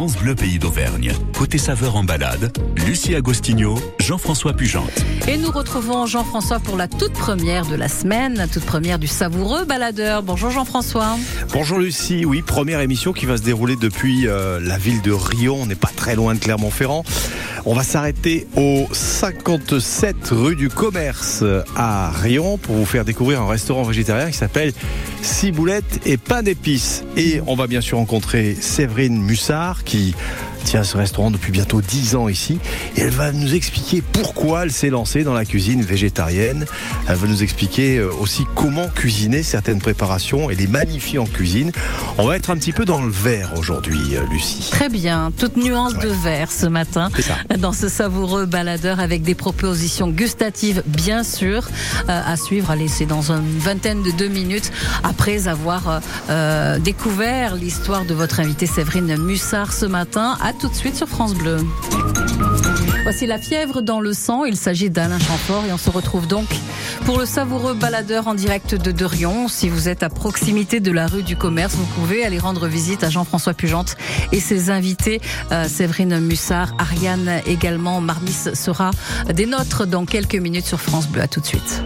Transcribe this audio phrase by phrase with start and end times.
[0.00, 1.12] France Bleu Pays d'Auvergne.
[1.36, 5.04] Côté saveur en balade, Lucie Agostinho, Jean-François Pugente.
[5.28, 9.06] Et nous retrouvons Jean-François pour la toute première de la semaine, la toute première du
[9.06, 10.22] savoureux baladeur.
[10.22, 11.18] Bonjour Jean-François.
[11.52, 15.58] Bonjour Lucie, oui, première émission qui va se dérouler depuis euh, la ville de Rion,
[15.60, 17.04] on n'est pas très loin de Clermont-Ferrand.
[17.66, 21.44] On va s'arrêter au 57 rue du Commerce
[21.76, 24.72] à Rion pour vous faire découvrir un restaurant végétarien qui s'appelle
[25.20, 27.04] Ciboulette et pain d'épices.
[27.16, 30.14] Et on va bien sûr rencontrer Séverine Mussard qui
[30.64, 32.58] tient ce restaurant depuis bientôt 10 ans ici.
[32.96, 36.66] Et elle va nous expliquer pourquoi elle s'est lancée dans la cuisine végétarienne.
[37.08, 41.72] Elle va nous expliquer euh, aussi comment cuisiner certaines préparations et les magnifier en cuisine.
[42.18, 44.68] On va être un petit peu dans le vert aujourd'hui, euh, Lucie.
[44.70, 47.10] Très bien, toute nuance de vert ce matin
[47.58, 51.68] dans ce savoureux baladeur avec des propositions gustatives bien sûr
[52.08, 52.70] euh, à suivre.
[52.70, 54.70] Allez, c'est dans une vingtaine de deux minutes
[55.02, 56.00] après avoir
[56.80, 61.58] découvert l'histoire de votre invitée Séverine Mussard ce matin tout de suite sur France Bleu.
[63.02, 64.44] Voici la fièvre dans le sang.
[64.44, 66.46] Il s'agit d'Alain Chamfort et on se retrouve donc
[67.04, 69.48] pour le savoureux baladeur en direct de Derion.
[69.48, 73.04] Si vous êtes à proximité de la rue du commerce, vous pouvez aller rendre visite
[73.04, 73.96] à Jean-François Pugente
[74.32, 75.20] et ses invités,
[75.52, 78.00] euh, Séverine Mussard, Ariane également.
[78.00, 78.90] Marmis sera
[79.32, 81.22] des nôtres dans quelques minutes sur France Bleu.
[81.22, 81.82] À tout de suite.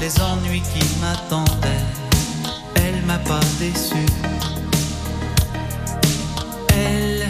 [0.00, 1.86] Les ennuis qui m'attendaient.
[2.74, 4.06] Elle m'a pas déçu.
[6.68, 7.26] Elle,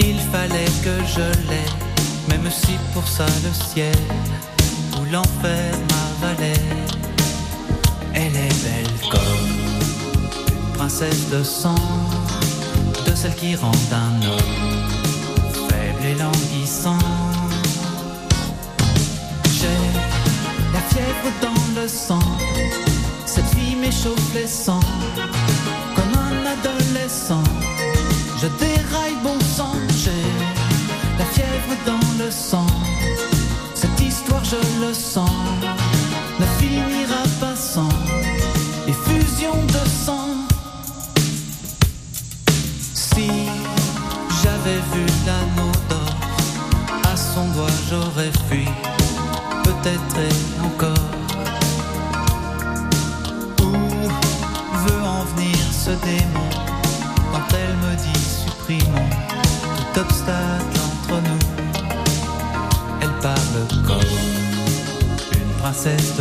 [0.00, 1.72] il fallait que je l'aie,
[2.28, 3.98] même si pour ça le ciel
[4.98, 6.68] ou l'enfer m'avalait.
[8.14, 9.48] Elle est belle comme
[10.48, 11.74] une princesse de sang,
[13.06, 17.29] de celle qui rend un homme faible et languissant.
[20.90, 22.26] Fièvre dans le sang.
[23.24, 24.88] Cette fille m'échauffe les sangs.
[25.96, 27.44] Comme un adolescent,
[28.40, 29.76] je déraille bon sang.
[30.02, 30.24] J'ai
[31.18, 32.66] la fièvre dans le sang.
[33.74, 35.30] Cette histoire, je le sens,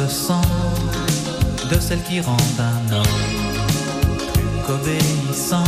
[0.09, 3.03] de celle qui rend un homme
[4.33, 5.63] plus qu'obéissant.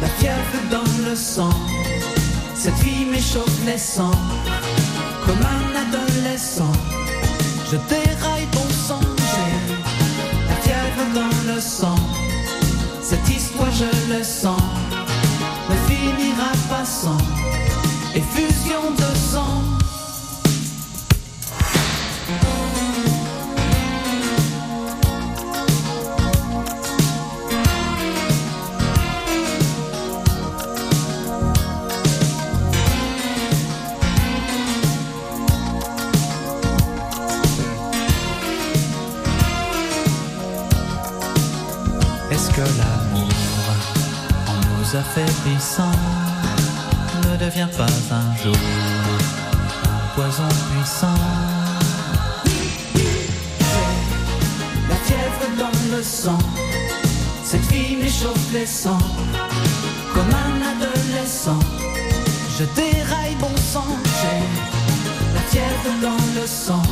[0.00, 1.52] La fièvre dans le sang,
[2.54, 4.10] cette vie m'échauffe les sangs,
[5.26, 6.72] comme un adolescent.
[7.70, 9.00] Je déraille bon sang
[11.14, 11.96] dans le sang.
[13.02, 14.60] Cette histoire, je le sens,
[15.68, 17.18] ne finira pas sans
[18.14, 19.51] effusion de sang.
[45.14, 45.92] Affaiblissant
[47.30, 48.56] ne devient pas un jour
[49.84, 51.20] un poison puissant.
[54.88, 56.38] La fièvre dans le sang,
[57.44, 59.06] cette fille m'échauffe les sangs,
[60.14, 61.60] comme un adolescent.
[62.58, 64.42] Je déraille bon sang, j'ai
[65.34, 66.82] la fièvre dans le sang,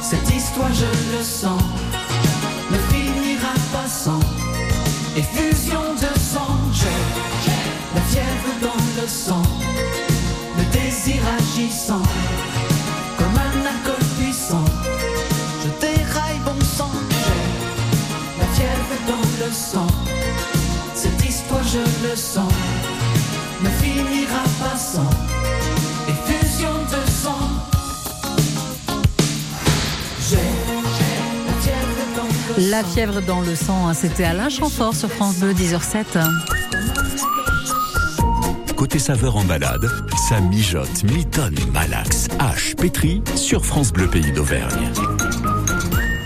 [0.00, 1.62] cette histoire je le sens,
[2.70, 4.20] ne finira pas sans
[5.16, 5.85] effusion
[11.76, 12.02] agissant,
[13.18, 14.64] comme un alcool puissant.
[15.62, 16.90] Je déraille bon sang.
[18.56, 19.86] J'ai la fièvre dans le sang,
[20.94, 21.78] cette histoire je
[22.08, 22.52] le sens,
[23.62, 25.10] ne finira pas sans
[26.08, 27.48] effusion de sang.
[32.58, 36.26] La fièvre dans le sang, hein, c'était Alain Chamfort sur France 2, 10h07.
[38.76, 39.86] Côté saveur en balade,
[40.28, 44.90] ça mijote, mitonne, malaxe, hache, pétri sur France Bleu Pays d'Auvergne.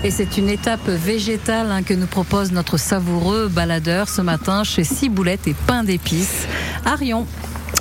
[0.05, 4.85] Et c'est une étape végétale hein, que nous propose notre savoureux baladeur ce matin chez
[4.85, 6.47] Ciboulette et Pain d'épices
[6.87, 7.27] à Rion.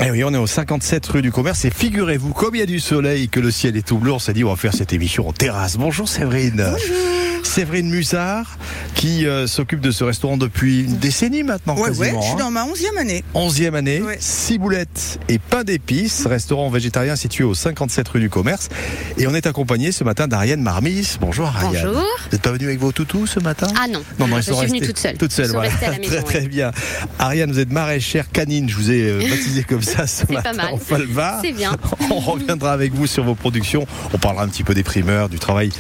[0.01, 2.65] Eh oui, on est au 57 rue du Commerce et figurez-vous, comme il y a
[2.65, 4.91] du soleil, que le ciel est tout bleu, on s'est dit on va faire cette
[4.91, 5.77] émission en terrasse.
[5.77, 6.65] Bonjour Séverine.
[6.69, 7.18] Bonjour.
[7.49, 8.57] Séverine Musard,
[8.93, 11.75] qui euh, s'occupe de ce restaurant depuis une décennie maintenant.
[11.75, 12.39] Ouais, ouais, quasiment, je suis hein.
[12.39, 13.23] dans ma onzième année.
[13.33, 14.17] Onzième année, Ouais.
[14.19, 18.69] ciboulettes et pain d'épices, restaurant végétarien situé au 57 rue du Commerce.
[19.17, 21.17] Et on est accompagné ce matin d'Ariane Marmis.
[21.19, 21.71] Bonjour Ariane.
[21.73, 22.01] Bonjour.
[22.03, 23.67] Vous n'êtes pas venue avec vos toutous ce matin?
[23.75, 25.17] Ah non, Non, non, ils je sont suis venue toute seule.
[25.17, 25.69] Toute seule, voilà.
[25.69, 26.71] restés à la maison, très, très bien.
[27.17, 30.53] Ariane, vous êtes maraîchère canine, je vous ai euh, baptisé comme ça ce pas matin
[30.53, 30.73] mal.
[30.73, 31.39] en Falva.
[31.43, 31.71] C'est bien.
[32.11, 33.87] On reviendra avec vous sur vos productions.
[34.13, 35.71] On parlera un petit peu des primeurs, du travail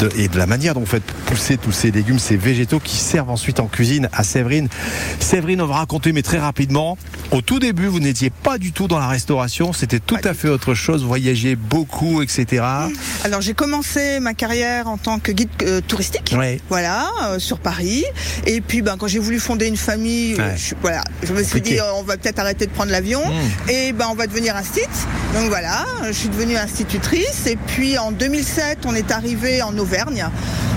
[0.00, 2.96] de- et de la manière dont vous faites pousser tous ces légumes, ces végétaux qui
[2.96, 4.68] servent ensuite en cuisine à Séverine.
[5.20, 6.98] Séverine, on va raconter, mais très rapidement.
[7.30, 9.72] Au tout début, vous n'étiez pas du tout dans la restauration.
[9.72, 11.02] C'était tout à fait autre chose.
[11.02, 12.64] Vous voyagez beaucoup, etc.
[13.24, 16.34] Alors j'ai commencé ma carrière en tant que guide euh, touristique.
[16.36, 16.60] Ouais.
[16.68, 18.04] Voilà, euh, sur Paris.
[18.46, 20.56] Et puis ben, quand j'ai voulu fonder une famille, euh, Ouais.
[20.56, 23.70] je, voilà, je me suis dit euh, on va peut-être arrêter de prendre l'avion Mmh.
[23.70, 24.88] et ben on va devenir un site.
[25.34, 27.46] Donc voilà, je suis devenue institutrice.
[27.46, 30.26] Et puis en 2007, on est arrivé en Auvergne.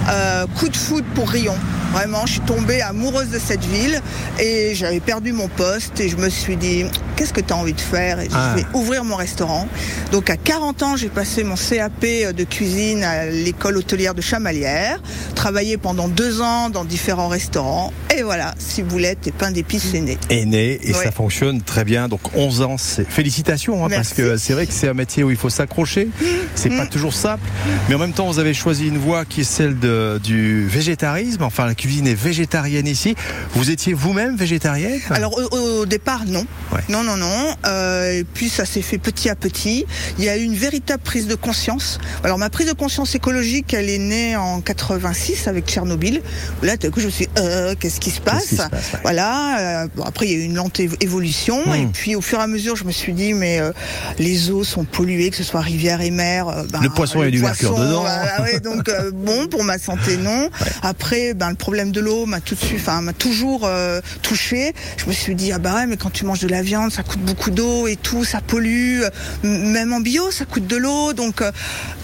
[0.10, 0.23] Euh,
[0.56, 1.56] coup de foudre pour Rion.
[1.94, 4.02] Vraiment, je suis tombée amoureuse de cette ville
[4.40, 6.86] et j'avais perdu mon poste et je me suis dit
[7.16, 8.20] qu'est-ce que tu as envie de faire?
[8.20, 8.56] Et Ah.
[8.58, 9.68] je vais ouvrir mon restaurant.
[10.12, 12.02] Donc à 40 ans, j'ai passé mon CAP
[12.36, 15.00] de cuisine à l'école hôtelière de Chamalières,
[15.36, 20.18] travaillé pendant deux ans dans différents restaurants et voilà, ciboulette et pain d'épices c'est né.
[20.30, 21.04] est né et Ouais.
[21.04, 22.08] ça fonctionne très bien.
[22.08, 25.30] Donc 11 ans, c'est félicitations hein, parce que c'est vrai que c'est un métier où
[25.32, 26.10] il faut s'accrocher.
[26.56, 27.44] C'est pas toujours simple,
[27.88, 31.44] mais en même temps vous avez choisi une voie qui est celle de, du végétarisme.
[31.44, 33.14] Enfin la cuisine est végétarienne ici.
[33.56, 35.00] Vous étiez vous-même végétarienne?
[35.10, 36.80] Alors au, au départ non, Ouais.
[36.90, 37.56] non non non.
[37.66, 39.86] Euh, et puis ça s'est fait petit à petit.
[40.18, 42.00] Il y a eu une véritable prise de conscience.
[42.24, 46.22] Alors ma prise de conscience écologique, elle est née en 86 avec Tchernobyl.
[46.62, 48.56] Là tout à coup je me suis dit, euh, qu'est-ce qui se passe Qu'est-ce qui
[48.56, 49.00] se passe, ouais.
[49.04, 49.84] Voilà.
[49.84, 51.74] euh, bon, après il y a eu une lente évo- évolution Hmm.
[51.74, 53.72] et puis au fur et à mesure je me suis dit mais euh,
[54.20, 56.46] les eaux sont polluées, que ce soit rivière et mer.
[56.72, 58.02] ben, Le poisson, a du mercure poisson, dedans.
[58.02, 60.50] voilà, ouais, donc bon pour ma santé non.
[60.82, 64.74] Après ben le problème de l'eau m'a tout de suite, enfin m'a toujours euh, touché.
[64.98, 67.04] Je me suis dit ah bah ouais mais quand tu manges de la viande ça
[67.04, 69.02] coûte beaucoup d'eau et tout, ça pollue.
[69.44, 71.42] Même en bio ça coûte de l'eau donc.
[71.42, 71.52] euh,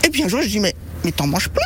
[0.05, 0.73] Et puis un jour je dis mais
[1.05, 1.63] mais t'en manges plus.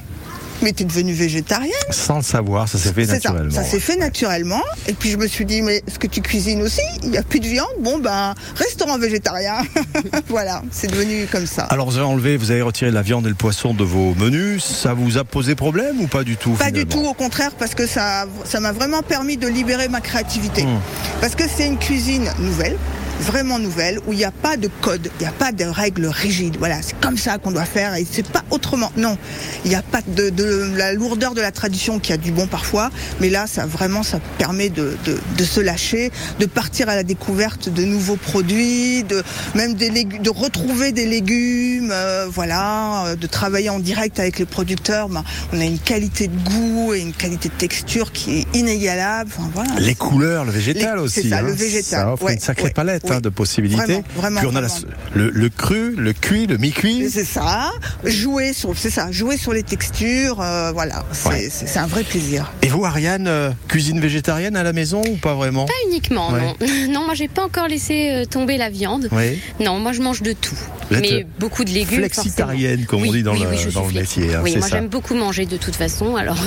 [0.63, 1.73] Mais t'es devenue végétarienne.
[1.89, 3.51] Sans le savoir, ça s'est fait ça, naturellement.
[3.51, 4.61] ça s'est fait naturellement.
[4.87, 6.81] Et puis je me suis dit, mais est-ce que tu cuisines aussi?
[7.03, 7.67] Il n'y a plus de viande?
[7.81, 9.57] Bon, ben, restaurant végétarien.
[10.29, 11.63] voilà, c'est devenu comme ça.
[11.63, 14.63] Alors vous avez enlevé, vous avez retiré la viande et le poisson de vos menus.
[14.63, 17.75] Ça vous a posé problème ou pas du tout Pas du tout, au contraire, parce
[17.75, 20.63] que ça ça m'a vraiment permis de libérer ma créativité.
[20.63, 20.79] Mmh.
[21.21, 22.77] Parce que c'est une cuisine nouvelle,
[23.23, 26.05] vraiment nouvelle, où il n'y a pas de code, il n'y a pas de règles
[26.07, 26.57] rigides.
[26.59, 28.91] Voilà, c'est comme ça qu'on doit faire et c'est pas autrement.
[28.97, 29.17] Non,
[29.65, 32.47] il n'y a pas de, de la lourdeur de la tradition qui a du bon
[32.47, 32.91] parfois,
[33.21, 37.03] mais là, ça vraiment, ça permet de, de, de se lâcher, de partir à la
[37.03, 39.23] découverte de nouveaux produits, de
[39.55, 44.39] même des légumes, de retrouver des légumes, euh, voilà, euh, de travailler en direct avec
[44.39, 45.09] les producteurs.
[45.09, 45.23] Ben,
[45.53, 49.31] on a une qualité de goût et une qualité de texture qui est inégalable.
[49.37, 49.79] Enfin, voilà.
[49.79, 51.21] Les couleurs, le végétal Les- aussi.
[51.23, 51.41] c'est ça, hein.
[51.43, 53.21] le végétal, Ça offre ouais, une sacrée ouais, palette oui.
[53.21, 53.83] de possibilités.
[53.83, 54.67] Vraiment, vraiment, Puis on a la-
[55.13, 57.09] le, le cru, le cuit, le mi-cuit.
[57.09, 57.71] C'est ça,
[58.03, 61.49] jouer sur, c'est ça, jouer sur les textures, euh, voilà, c'est Ouais.
[61.77, 62.51] un vrai plaisir.
[62.61, 65.65] Et vous, Ariane, euh, cuisine végétarienne à la maison ou pas vraiment?
[65.65, 66.41] Pas uniquement, Ouais.
[66.41, 66.55] non.
[66.93, 69.07] Non, moi j'ai pas encore laissé euh, tomber la viande.
[69.11, 69.39] Oui.
[69.59, 70.55] Non, moi je mange de tout.
[70.91, 71.99] Vous Mais beaucoup de légumes.
[71.99, 72.87] flexitarienne, forcément.
[73.03, 74.67] comme on dit dans oui, le- oui, je dans suis le métier, hein, oui, moi
[74.69, 76.15] j'aime beaucoup manger de toute façon.
[76.15, 76.37] Alors,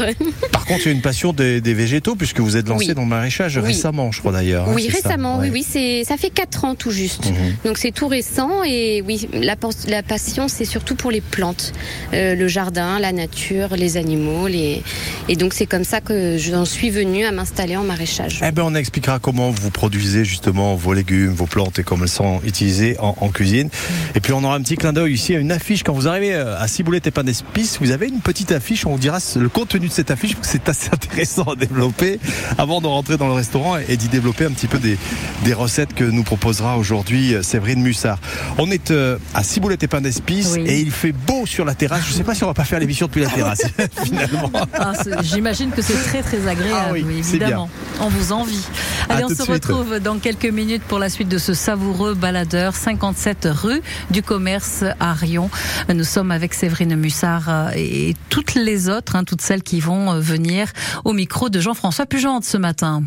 [0.53, 2.95] Par contre, il y a une passion des, des végétaux puisque vous êtes lancé Oui.
[2.95, 3.65] dans le maraîchage Oui.
[3.69, 4.69] récemment, je crois d'ailleurs.
[4.69, 5.49] hein, oui, ça récemment, Ouais.
[5.51, 7.27] oui, oui, c'est ça fait quatre ans tout juste.
[7.27, 7.57] Mhm.
[7.65, 9.57] Donc c'est tout récent et oui, la,
[9.89, 11.73] la passion c'est surtout pour les plantes,
[12.15, 14.83] Euh, le jardin, la nature, les animaux, les...
[15.29, 18.41] et donc c'est comme ça que j'en suis venue à m'installer en maraîchage.
[18.47, 22.09] Eh ben, on expliquera comment vous produisez justement vos légumes, vos plantes et comment elles
[22.11, 23.69] sont utilisées en, en cuisine.
[24.15, 25.83] Et puis on aura un petit clin d'œil ici à une affiche.
[25.83, 28.87] Quand vous arrivez euh, à Ciboulette et Pain d'Espice, vous avez une petite affiche.
[28.87, 32.21] On vous dira le contenu de cette affiche parce que c'est assez intéressant à développer
[32.59, 34.97] avant de rentrer dans le restaurant et d'y développer un petit peu des,
[35.45, 38.19] des recettes que nous proposera aujourd'hui euh, Séverine Mussard.
[38.59, 40.65] On est euh, à Ciboulette et Pain d'Espice Oui.
[40.67, 42.05] et il fait beau sur la terrasse.
[42.07, 43.63] Je ne sais pas si on va pas faire l'émission depuis la terrasse
[44.05, 44.51] finalement.
[44.75, 47.71] Ah, J'imagine que c'est très très agréable, Ah oui, évidemment.
[48.01, 48.63] On vous envie.
[49.09, 49.49] Allez, À on se suite.
[49.49, 54.85] retrouve dans quelques minutes pour la suite de ce savoureux baladeur 57 rue du commerce
[55.01, 55.49] à Rion.
[55.93, 60.21] Nous sommes avec Séverine Mussard euh, et toutes les autres, hein, toutes celles qui vont
[60.21, 60.69] venir
[61.07, 63.03] au micro de Jean-François Pugente ce matin.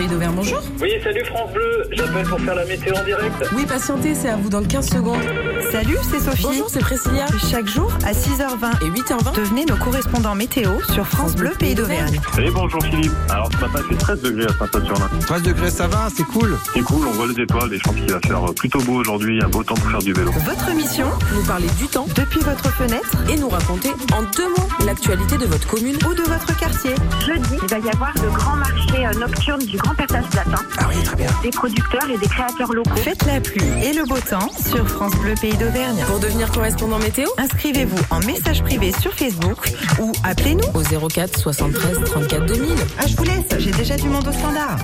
[0.00, 0.62] Pays d'Auvergne, bonjour.
[0.80, 1.79] Oui, salut France Bleu.
[1.92, 3.34] J'appelle pour faire la météo en direct.
[3.54, 5.22] Oui, patientez, c'est à vous dans 15 secondes.
[5.70, 6.42] Salut, c'est Sophie.
[6.42, 7.26] Bonjour, c'est Priscilla.
[7.50, 12.20] Chaque jour, à 6h20 et 8h20, devenez nos correspondants météo sur France Bleu Pays d'Auvergne.
[12.38, 13.12] Et bonjour Philippe.
[13.28, 15.08] Alors ce matin, il fait 13 degrés à Saint-Saturnin.
[15.20, 16.56] 13 degrés, ça va, c'est cool.
[16.74, 19.40] C'est cool, on voit les étoiles et je pense qu'il va faire plutôt beau aujourd'hui,
[19.42, 20.30] un beau temps pour faire du vélo.
[20.32, 24.68] Votre mission Nous parler du temps depuis votre fenêtre et nous raconter en deux mots
[24.84, 26.94] l'actualité de votre commune ou de votre quartier.
[27.26, 30.62] Jeudi, il va y avoir le grand marché euh, nocturne du Grand Pertage Latin.
[30.78, 31.28] Ah oui, très bien.
[31.42, 32.96] Des producteurs et des créateurs locaux.
[32.96, 36.02] Faites la pluie et le beau temps sur France Bleu Pays d'Auvergne.
[36.06, 42.00] Pour devenir correspondant météo, Inscrivez-vous en message privé sur Facebook ou appelez-nous au 04 73
[42.04, 42.74] 34 2000.
[42.98, 44.78] Ah, je vous laisse, j'ai déjà du monde au standard.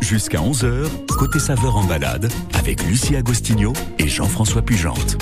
[0.00, 5.16] Jusqu'à 11h, côté saveur en balade, avec Lucie Agostinho et Jean-François Pugente.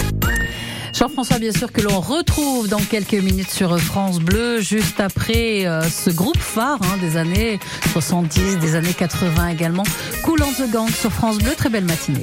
[1.02, 5.82] Jean-François, bien sûr, que l'on retrouve dans quelques minutes sur France Bleu, juste après euh,
[5.82, 7.58] ce groupe phare hein, des années
[7.90, 9.82] 70, des années 80 également.
[10.22, 12.22] Cool on the Gang sur France Bleu, très belle matinée.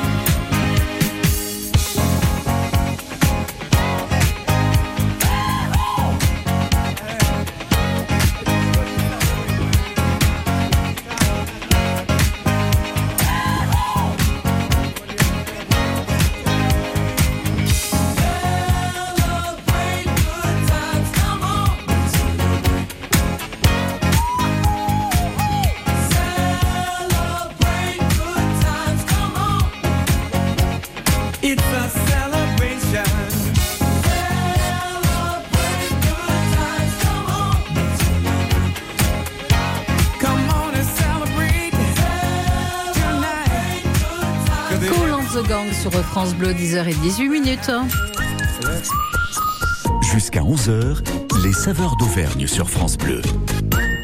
[45.81, 47.71] Sur France Bleu, 10h et 18 minutes.
[50.03, 50.99] Jusqu'à 11h,
[51.43, 53.21] les saveurs d'Auvergne sur France Bleu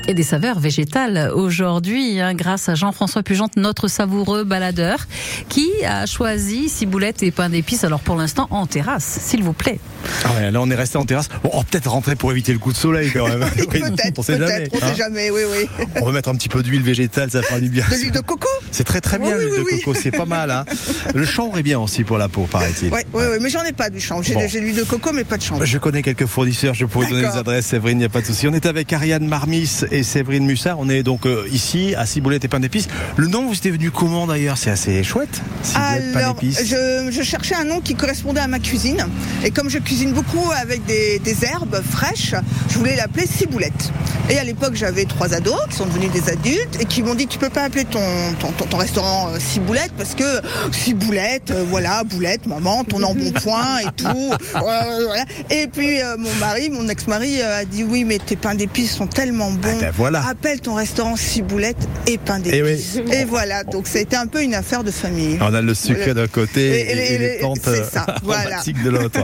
[0.08, 5.06] et des saveurs végétales aujourd'hui, hein, grâce à Jean-François Pugente, notre savoureux baladeur,
[5.50, 7.84] qui a choisi ciboulette et pain d'épices.
[7.84, 9.80] Alors pour l'instant en terrasse, s'il vous plaît.
[10.24, 11.28] Ah ouais, là on est resté en terrasse.
[11.44, 13.40] Bon, on va peut-être rentrer pour éviter le coup de soleil quand même.
[13.70, 14.70] peut-être, on sait jamais.
[14.72, 14.94] On sait hein.
[14.98, 15.86] jamais, oui, oui.
[16.02, 17.86] On va mettre un petit peu d'huile végétale, ça fera du bien.
[17.90, 20.52] De l'huile de coco C'est très très bien l'huile de coco, c'est pas mal.
[20.52, 20.66] Hein.
[21.14, 22.94] Le chanvre est bien aussi pour la peau, paraît-il.
[22.94, 24.24] Oui, oui, oui, mais j'en ai pas du chanvre.
[24.24, 24.42] J'ai bon.
[24.42, 25.66] l'huile de coco, mais pas de chanvre.
[25.66, 28.26] Je connais quelques fournisseurs, je pourrais donner les adresses, Séverine, il n'y a pas de
[28.26, 28.48] souci.
[28.48, 30.77] On est avec Ariane Marmis et Séverine Mussard.
[30.80, 32.88] On est donc euh, ici à Ciboulette et pain d'épices.
[33.16, 34.58] Le nom vous était venu comment d'ailleurs?
[34.58, 35.42] C'est assez chouette.
[35.63, 39.06] Ciboulette, Alors, pain je, je, cherchais un nom qui correspondait à ma cuisine.
[39.44, 42.36] Et comme je cuisine beaucoup avec des, des herbes fraîches,
[42.70, 43.92] je voulais l'appeler Ciboulette.
[44.30, 47.27] Et à l'époque, j'avais trois ados qui sont devenus des adultes et qui m'ont dit
[47.27, 48.00] tu peux pas appeler ton,
[48.39, 53.80] ton, ton, ton restaurant euh, Ciboulette parce que Ciboulette, euh, voilà, boulette, maman, ton embonpoint
[53.80, 54.34] et tout.
[54.51, 55.25] voilà.
[55.50, 59.51] Et puis mon mari, mon ex-mari, a dit oui, mais tes pains d'épices sont tellement
[59.51, 59.80] bons.
[59.82, 60.27] Ah ben voilà.
[60.27, 63.00] Appelle ton restaurant Ciboulette et pain Et, d'épices.
[63.06, 63.12] oui.
[63.13, 65.38] Et, voilà, donc c'était un peu une affaire de famille.
[65.39, 68.06] On a le sucré d'un côté Et- et, et- et les et- plantes c'est ça,
[68.24, 68.41] voilà.
[68.48, 69.20] aromatiques de l'autre.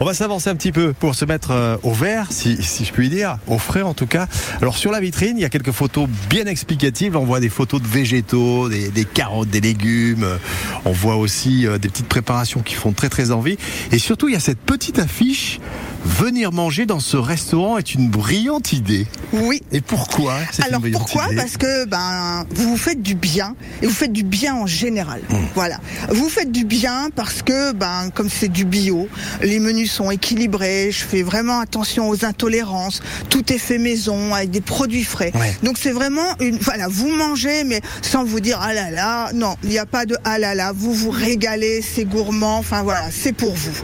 [0.00, 2.92] On va s'avancer un petit peu pour se mettre euh, au vert, si, si je
[2.92, 4.26] puis dire, au frais en tout cas.
[4.60, 7.16] Alors sur la vitrine, il y a quelques photos bien explicatives.
[7.16, 10.24] On voit des photos de végétaux, des, des carottes, des légumes.
[10.24, 10.36] Euh,
[10.84, 13.56] On voit aussi euh, des petites préparations qui font très très envie.
[13.92, 15.58] Et surtout, il y a cette petite affiche.
[16.06, 19.08] Venir manger dans ce restaurant est une brillante idée.
[19.32, 19.60] Oui.
[19.72, 23.92] Et pourquoi une Alors pourquoi Parce que ben vous vous faites du bien et vous
[23.92, 25.20] faites du bien en général.
[25.28, 25.34] Mmh.
[25.56, 25.80] Voilà.
[26.10, 29.08] Vous faites du bien parce que ben comme c'est du bio,
[29.42, 34.50] les menus sont équilibrés, je fais vraiment attention aux intolérances, tout est fait maison avec
[34.50, 35.32] des produits frais.
[35.34, 35.56] Ouais.
[35.64, 39.56] Donc c'est vraiment une voilà, vous mangez mais sans vous dire ah là là, non,
[39.64, 43.10] il n'y a pas de ah là là, vous vous régalez, c'est gourmand, enfin voilà,
[43.10, 43.82] c'est pour vous.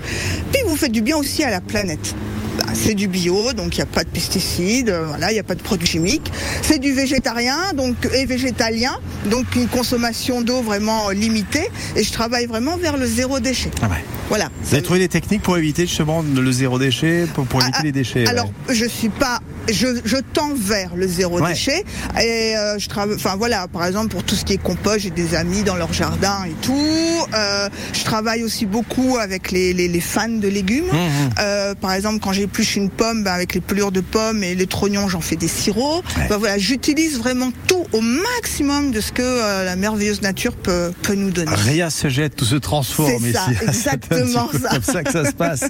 [0.53, 2.15] Puis vous faites du bien aussi à la planète.
[2.59, 5.41] Bah, c'est du bio, donc il n'y a pas de pesticides, euh, voilà, il n'y
[5.41, 6.33] a pas de produits chimiques.
[6.63, 11.69] C'est du végétarien, donc et végétalien, donc une consommation d'eau vraiment euh, limitée.
[11.95, 13.71] Et je travaille vraiment vers le zéro déchet.
[13.83, 14.03] Ah ouais.
[14.29, 14.49] Voilà.
[14.65, 17.85] Vous avez trouvé des techniques pour éviter justement le zéro déchet, pour, pour éviter Ah,
[17.85, 18.75] les déchets Alors, ouais.
[18.75, 19.41] je suis pas,
[19.73, 21.51] je, je tends vers le zéro Ouais.
[21.53, 21.85] déchet.
[22.21, 25.11] Et euh, je travaille, enfin voilà, par exemple pour tout ce qui est compost, j'ai
[25.11, 27.27] des amis dans leur jardin et tout.
[27.35, 30.85] Euh, je travaille aussi beaucoup avec les, les, les fans de légumes.
[30.87, 34.55] Mmh, Euh, par exemple, quand j'épluche une pomme, ben, avec les pelures de pommes et
[34.55, 36.05] les trognons, j'en fais des sirops.
[36.17, 36.27] Ouais.
[36.29, 41.15] Ben, voilà, j'utilise vraiment tout au maximum de ce que la merveilleuse nature peut, peut
[41.15, 41.51] nous donner.
[41.55, 43.59] Rien se jette, tout se transforme C'est ça, ici.
[43.61, 44.69] C'est exactement ça.
[44.71, 45.65] comme ça que ça se passe.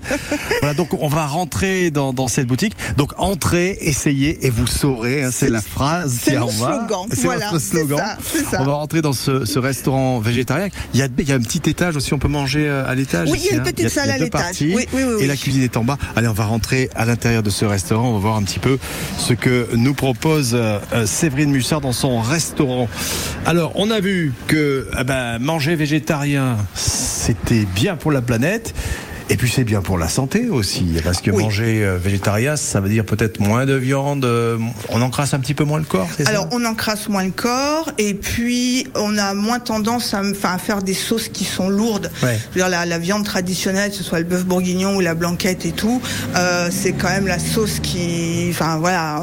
[0.61, 2.75] voilà, donc on va rentrer dans, dans cette boutique.
[2.97, 5.23] Donc entrez, essayez et vous saurez.
[5.25, 6.49] hein, c'est la phrase c'est qui va.
[6.51, 7.99] slogan, C'est voilà, votre slogan.
[7.99, 8.63] ça, ça.
[8.63, 10.69] On va rentrer dans ce, ce restaurant végétarien.
[10.95, 12.15] Il y, a, il y a un petit étage aussi.
[12.15, 13.29] On peut manger euh, à l'étage.
[13.31, 14.57] Oui, il y a une petite a, salle a à l'étage.
[14.61, 15.99] Oui, oui, oui, Et la cuisine est en bas.
[16.17, 18.09] Allez, on va rentrer à l'intérieur de ce restaurant.
[18.09, 18.79] On va voir un petit peu
[19.19, 22.89] ce que nous propose euh, euh, Séverine Mussard dans son restaurant.
[23.47, 28.75] Alors, on a vu que eh ben, manger végétarien, c'était bien pour la planète.
[29.31, 31.45] Et puis c'est bien pour la santé aussi, parce que Oui.
[31.45, 34.59] manger euh, végétarien, ça veut dire peut-être moins de viande, euh,
[34.89, 36.31] on encrasse un petit peu moins le corps, c'est ça?
[36.31, 40.95] Alors, on encrasse moins le corps et puis on a moins tendance à, faire des
[40.95, 42.11] sauces qui sont lourdes.
[42.23, 42.39] Ouais.
[42.51, 45.15] Je veux dire, la, la viande traditionnelle, que ce soit le bœuf bourguignon ou la
[45.15, 46.01] blanquette et tout,
[46.37, 49.23] euh, c'est quand même la sauce qui, enfin voilà,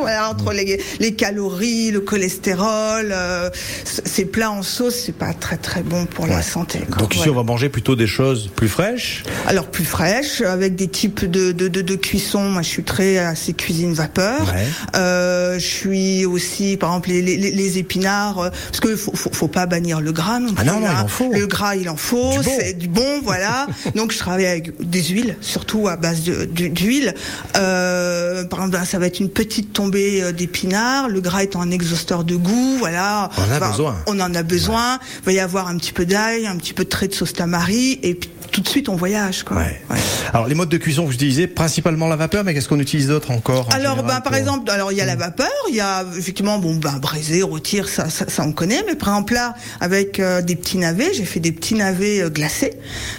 [0.00, 3.50] voilà, entre les, les calories, le cholestérol, euh,
[3.84, 6.80] ces plats en sauce, c'est pas très très bon pour la santé.
[6.88, 6.98] quoi.
[6.98, 7.32] Donc ici, Voilà.
[7.32, 9.22] on va manger plutôt des choses plus fraîches.
[9.46, 12.42] Alors plus fraîche, avec des types de, de, de, de cuisson.
[12.50, 14.40] Moi, je suis très assez cuisine vapeur.
[14.54, 14.64] Ouais.
[14.96, 19.30] Euh, je suis aussi, par exemple, les, les, les épinards, euh, parce que faut, faut,
[19.32, 21.02] faut pas bannir le gras non Ah non, non, il hein.
[21.04, 21.32] en faut.
[21.32, 22.32] Le gras, il en faut.
[22.42, 23.66] C'est du bon, voilà.
[23.94, 27.14] Donc, je travaille avec des huiles, surtout à base d'huile.
[27.56, 31.08] Euh, par exemple, ça va être une petite tombée euh, d'épinards.
[31.08, 33.30] Le gras étant un exhausteur de goût, voilà.
[33.36, 33.96] On en a besoin.
[34.06, 34.98] On en a besoin.
[35.22, 37.32] Il va y avoir un petit peu d'ail, un petit peu de trait de sauce
[37.32, 39.58] tamari, et puis tout de suite on voyage, quoi.
[39.58, 39.80] Ouais.
[39.90, 39.96] Ouais.
[40.32, 43.30] Alors les modes de cuisson, vous utilisez principalement la vapeur, mais qu'est-ce qu'on utilise d'autre
[43.30, 45.74] encore en Alors, général, ben, par pour- exemple, alors il y a la vapeur, il
[45.74, 48.82] y a effectivement, bon, ben, braisé, rôtir, ça, ça, ça, on connaît.
[48.86, 52.30] Mais par exemple là, avec euh, des petits navets, j'ai fait des petits navets euh,
[52.30, 52.72] glacés.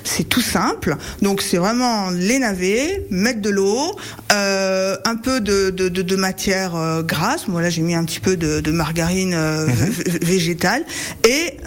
[0.04, 0.96] C'est tout simple.
[1.22, 3.96] Donc c'est vraiment les navets, mettre de l'eau,
[4.34, 7.48] euh, un peu de, de, de, de matière grasse.
[7.48, 9.36] Moi là, j'ai mis un petit peu de, de margarine
[9.68, 10.84] v- végétale
[11.28, 11.58] et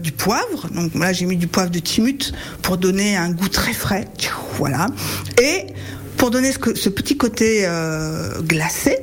[0.00, 0.68] du poivre.
[0.74, 4.06] Donc là, j'ai mis du poivre de Timut pour donner un goût très frais.
[4.56, 4.88] Voilà.
[5.40, 5.66] Et
[6.20, 8.98] pour donner ce, que- ce petit côté euh, glacé,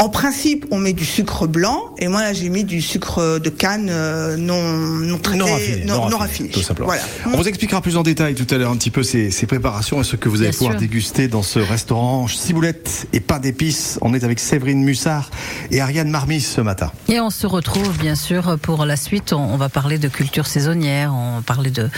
[0.00, 3.50] En principe, on met du sucre blanc, et moi là j'ai mis du sucre de
[3.50, 6.48] canne euh, non non traité, non raffiné, non, non non raffiné, raffiné.
[6.50, 6.86] tout simplement.
[6.86, 7.02] Voilà.
[7.26, 10.00] On vous expliquera plus en détail tout à l'heure un petit peu ces, ces préparations
[10.00, 10.80] et ce que vous allez Bien pouvoir sûr.
[10.80, 13.98] déguster dans ce restaurant ciboulettes et pain d'épices.
[14.00, 15.30] On est avec Séverine Mussard
[15.72, 16.92] et Ariane Marmis ce matin.
[17.08, 19.32] Et on se retrouve bien sûr pour la suite.
[19.32, 21.88] On, on va parler de culture saisonnière, on va parler de,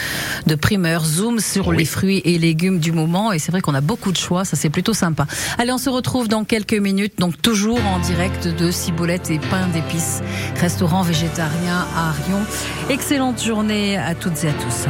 [0.47, 1.77] de primeurs, zoom sur Oui.
[1.77, 3.31] les fruits et légumes du moment.
[3.33, 5.27] Et c'est vrai qu'on a beaucoup de choix, ça c'est plutôt sympa.
[5.59, 9.67] Allez, on se retrouve dans quelques minutes, donc toujours en direct de Ciboulette et pain
[9.69, 10.23] d'épices,
[10.61, 12.41] restaurant végétarien à Rion.
[12.89, 14.87] Excellente journée à toutes et à tous.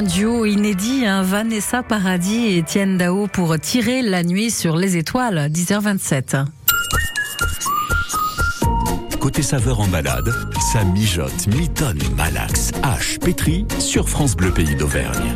[0.00, 4.96] Un duo inédit, hein, Vanessa Paradis et Etienne Dao pour tirer la nuit sur les
[4.96, 6.42] étoiles, 10h27.
[9.20, 10.32] Côté saveur en balade,
[10.72, 15.34] ça mijote, mitonne, malaxe, hache, pétri sur France Bleu Pays d'Auvergne.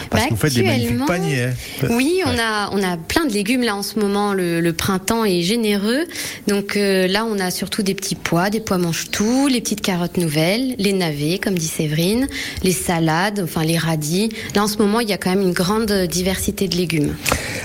[0.09, 1.43] Parce Bah, que vous faites des magnifiques paniers.
[1.45, 1.87] hein.
[1.89, 4.33] Oui, on a on a plein de légumes là en ce moment.
[4.33, 6.03] Le, le printemps est généreux,
[6.47, 10.17] donc euh, là on a surtout des petits pois, des pois mange-tout, les petites carottes
[10.17, 12.27] nouvelles, les navets comme dit Séverine,
[12.61, 14.29] les salades, enfin les radis.
[14.55, 17.15] Là en ce moment il y a quand même une grande diversité de légumes.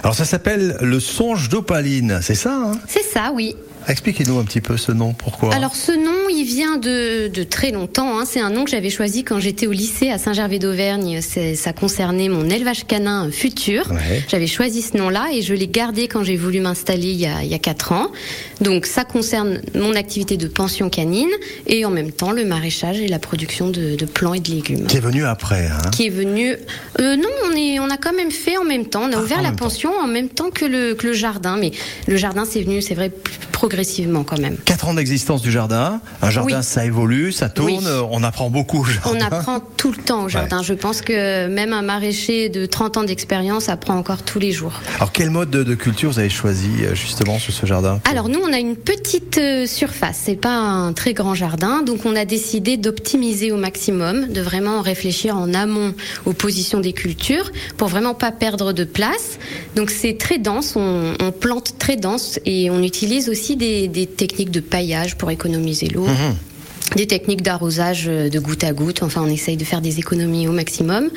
[0.03, 3.57] Alors, ça s'appelle le songe d'opaline, c'est ça hein C'est ça, oui.
[3.89, 7.71] Expliquez-nous un petit peu ce nom, pourquoi Alors ce nom, il vient de, de très
[7.71, 8.19] longtemps.
[8.19, 8.25] hein.
[8.27, 11.21] C'est un nom que j'avais choisi quand j'étais au lycée à Saint-Gervais d'Auvergne.
[11.23, 13.91] Ça concernait mon élevage canin futur.
[13.91, 14.23] Ouais.
[14.29, 17.43] J'avais choisi ce nom-là et je l'ai gardé quand j'ai voulu m'installer il y a,
[17.43, 18.09] il y a quatre ans.
[18.61, 21.29] Donc ça concerne mon activité de pension canine
[21.67, 24.87] et en même temps le maraîchage et la production de, de plants et de légumes.
[24.87, 26.57] Qui est venu après, hein Qui est venu
[27.01, 29.03] euh, Non, on est, on a quand même fait en même temps.
[29.09, 29.57] On a ouvert Ah, en la temps.
[29.67, 31.71] pension en même temps que le, que le jardin, mais
[32.07, 33.11] le jardin c'est venu, c'est vrai,
[33.53, 34.57] progressivement quand même.
[34.65, 36.01] 4 ans d'existence du jardin.
[36.21, 36.63] Un jardin, Oui.
[36.65, 37.71] ça évolue, ça tourne.
[37.87, 38.07] Oui.
[38.11, 39.11] On apprend beaucoup au jardin.
[39.17, 40.63] On apprend tout le temps au jardin.
[40.63, 44.73] Je pense que même un maraîcher de 30 ans d'expérience apprend encore tous les jours.
[44.97, 48.01] Alors, quel mode de, de culture vous avez choisi euh, justement sur ce jardin?
[48.11, 52.05] Alors nous, on a une petite euh, surface, c'est pas un très grand jardin, donc
[52.05, 55.95] on a décidé d'optimiser au maximum, de vraiment réfléchir en amont
[56.27, 59.39] aux positions des cultures pour vraiment pas perdre de place.
[59.77, 64.07] Donc c'est très dense, on, on plante très dense et on utilise aussi des, des
[64.07, 66.07] techniques de paillage pour économiser l'eau.
[66.09, 66.37] Mhm.
[66.97, 69.03] des techniques d'arrosage euh, de goutte à goutte.
[69.03, 71.11] Enfin, on essaye de faire des économies au maximum.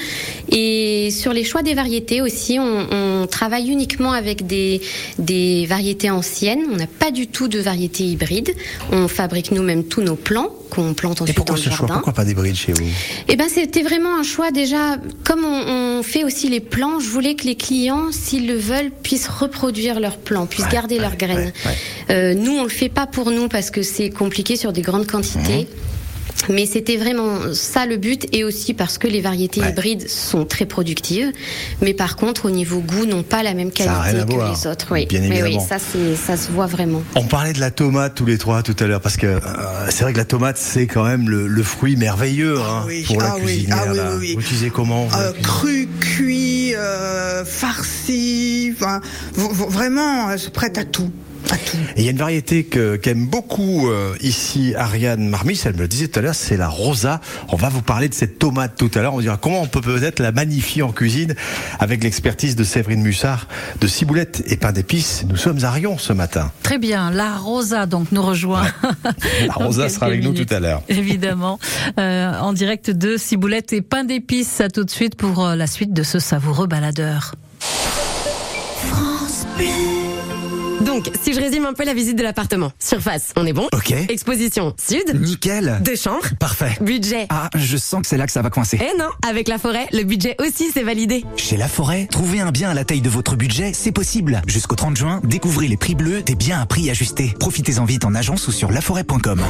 [0.51, 4.81] Et sur les choix des variétés aussi, on, travaille uniquement avec des,
[5.17, 6.63] des variétés anciennes.
[6.71, 8.53] On n'a pas du tout de variétés hybrides.
[8.91, 11.87] On fabrique nous-mêmes tous nos plants qu'on plante Et ensuite pourquoi dans ce le choix.
[11.87, 12.87] Pourquoi pas d'hybride chez vous?
[13.27, 14.97] Eh ben, c'était vraiment un choix déjà.
[15.23, 18.91] Comme on, on fait aussi les plants, je voulais que les clients, s'ils le veulent,
[19.03, 21.51] puissent reproduire leurs plants, puissent garder leurs graines.
[22.09, 25.07] Euh, nous, on le fait pas pour nous parce que c'est compliqué sur des grandes
[25.07, 25.67] quantités.
[26.49, 30.65] Mais c'était vraiment ça le but et aussi parce que les variétés hybrides sont très
[30.65, 31.31] productives,
[31.81, 34.25] mais par contre au niveau goût n'ont pas la même Ça a rien qualité à
[34.25, 34.87] que voir, les autres.
[34.91, 35.67] Oui, bien oui, évidemment.
[35.67, 37.03] ça se voit vraiment.
[37.15, 39.39] On parlait de la tomate tous les trois tout à l'heure parce que euh,
[39.89, 43.21] c'est vrai que la tomate c'est quand même le, le fruit merveilleux hein, oui, pour
[43.21, 43.77] la ah oui, cuisinière.
[43.79, 44.09] ah oui, là.
[44.13, 44.33] oui, oui.
[44.35, 48.99] Vous utilisez comment Euh, cru, cuit, euh, farci, enfin,
[49.35, 51.11] vraiment euh, prête à tout.
[51.95, 55.79] Et il y a une variété que- qu'aime beaucoup euh, ici Ariane Marmis, elle me
[55.81, 57.19] le disait tout à l'heure, c'est la rosa.
[57.49, 59.13] On va vous parler de cette tomate tout à l'heure.
[59.13, 61.35] On dira comment on peut peut-être la magnifier en cuisine
[61.79, 63.47] avec l'expertise de Séverine Mussard
[63.79, 65.23] de Ciboulette et pain d'épices.
[65.29, 66.51] Nous sommes à Rion ce matin.
[66.63, 68.63] Très bien, la Rosa donc nous rejoint.
[69.47, 70.81] La rosa sera avec nous tout à l'heure.
[70.89, 71.59] Évidemment,
[71.99, 74.61] euh, en direct de Ciboulette et pain d'épices.
[74.61, 77.33] À tout de suite pour euh, la suite de ce savoureux baladeur.
[80.85, 82.71] Donc, si je résume un peu la visite de l'appartement.
[82.79, 83.91] Surface, on est bon Ok.
[84.09, 85.19] Exposition, sud.
[85.19, 85.79] Nickel.
[85.83, 86.25] Deux chambres.
[86.39, 86.77] Parfait.
[86.81, 87.27] Budget.
[87.29, 88.79] Ah, je sens que c'est là que ça va coincer.
[88.81, 91.23] Eh non, avec la forêt, le budget aussi c'est validé.
[91.37, 94.41] Chez La Forêt, trouver un bien à la taille de votre budget, c'est possible.
[94.47, 97.33] Jusqu'au 30 juin, découvrez les prix bleus des biens à prix ajustés.
[97.39, 99.41] Profitez-en vite en agence ou sur laforêt.com.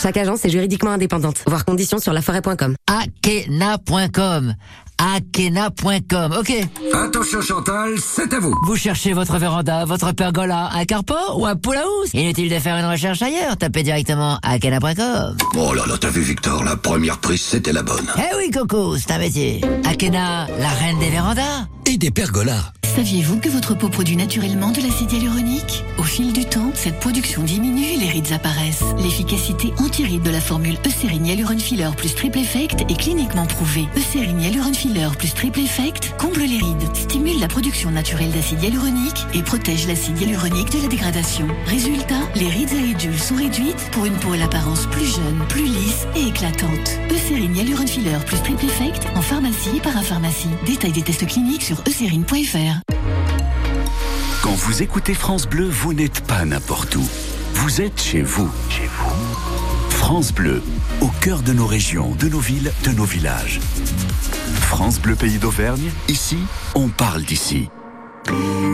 [0.00, 1.42] Chaque agence est juridiquement indépendante.
[1.46, 2.74] Voir conditions sur laforêt.com.
[2.86, 4.54] Akena.com.
[4.98, 6.36] Akena.com.
[6.38, 6.52] Ok.
[6.94, 8.54] Attention Chantal, c'est à vous.
[8.66, 12.10] Vous cherchez votre véranda, votre pergola, un carport ou un pool house?
[12.14, 13.56] Inutile de faire une recherche ailleurs.
[13.56, 15.36] Tapez directement Akena.com.
[15.56, 18.06] Oh là là, t'as vu Victor, la première prise c'était la bonne.
[18.18, 19.60] Eh oui, Coco, c'est un métier.
[19.84, 21.66] Akena, la reine des vérandas.
[21.86, 22.72] Et des pergolas.
[22.96, 25.84] Saviez-vous que votre peau produit naturellement de l'acide hyaluronique?
[25.98, 28.82] Au fil du temps, cette production diminue et les rides apparaissent.
[28.98, 33.86] L'efficacité anti-rides de la formule Eucérine Hyaluron Filler plus Triple Effect est cliniquement prouvée.
[33.96, 34.85] Eucérine Hyaluron Filler
[35.18, 40.20] plus Triple Effect comble les rides, stimule la production naturelle d'acide hyaluronique et protège l'acide
[40.20, 41.46] hyaluronique de la dégradation.
[41.66, 45.64] Résultat, les rides et ridules sont réduites pour une peau à l'apparence plus jeune, plus
[45.64, 46.98] lisse et éclatante.
[47.10, 50.50] Eucérine Hyaluron Filler plus Triple Effect en pharmacie et parapharmacie.
[50.64, 52.94] Détail des tests cliniques sur eucérine.fr.
[54.42, 57.08] Quand vous écoutez France Bleu, vous n'êtes pas n'importe où.
[57.54, 58.50] Vous êtes chez vous.
[58.70, 59.90] Chez vous.
[59.90, 60.62] France Bleu,
[61.00, 63.60] au cœur de nos régions, de nos villes, de nos villages.
[64.60, 66.38] France Bleu Pays d'Auvergne, ici,
[66.74, 67.68] on parle d'ici.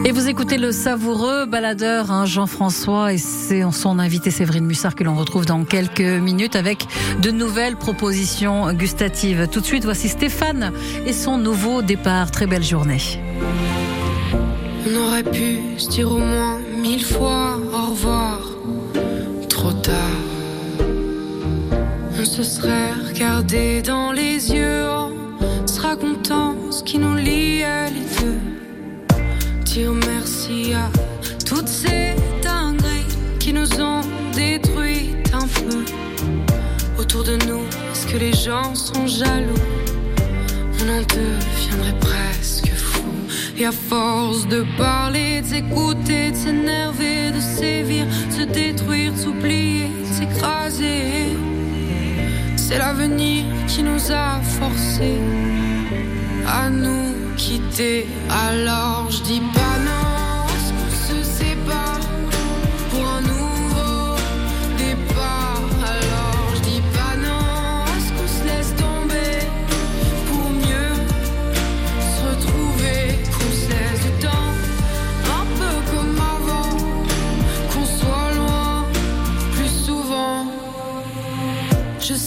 [0.04, 5.04] Et vous écoutez le savoureux baladeur hein, Jean-François et c'est son invité Séverine Mussard que
[5.04, 6.86] l'on retrouve dans quelques minutes avec
[7.20, 9.48] de nouvelles propositions gustatives.
[9.50, 10.72] Tout de suite, voici Stéphane
[11.04, 12.30] et son nouveau départ.
[12.30, 12.98] Très belle journée.
[14.86, 18.40] On aurait pu se dire au moins mille fois au revoir.
[19.48, 20.31] Trop tard.
[22.22, 25.10] On se serait regardé dans les yeux en
[25.66, 28.38] se racontant ce qui nous liait les deux.
[29.64, 30.88] Dire merci à
[31.44, 33.08] toutes ces dingueries
[33.40, 34.02] qui nous ont
[34.36, 35.84] détruites un peu.
[36.96, 39.66] Autour de nous, est-ce que les gens sont jaloux?
[40.78, 43.02] On en deviendrait presque fou.
[43.58, 49.18] Et à force de parler, de s'écouter, de s'énerver, de sévir, de se détruire, de
[49.18, 51.36] s'oublier, de s'écraser.
[52.72, 55.20] C'est l'avenir qui nous a forcés
[56.48, 58.06] à nous quitter.
[58.30, 59.42] Alors je dis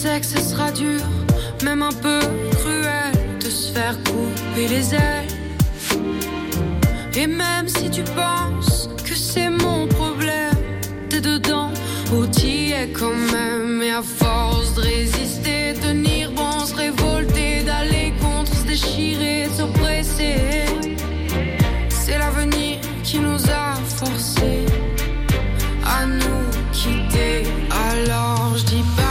[0.06, 1.02] sais que ce sera dur,
[1.64, 2.20] même un peu
[2.60, 5.32] cruel, de se faire couper les ailes.
[7.16, 10.60] Et même si tu penses que c'est mon problème,
[11.10, 11.72] t'es dedans,
[12.14, 13.82] ou t'y es quand même.
[13.82, 20.66] Et à force de résister, tenir bon, se révolter, d'aller contre, se déchirer, s'oppresser.
[21.90, 24.66] C'est l'avenir qui nous a forcés
[25.98, 27.44] à nous quitter.
[27.90, 29.05] Alors je dis pas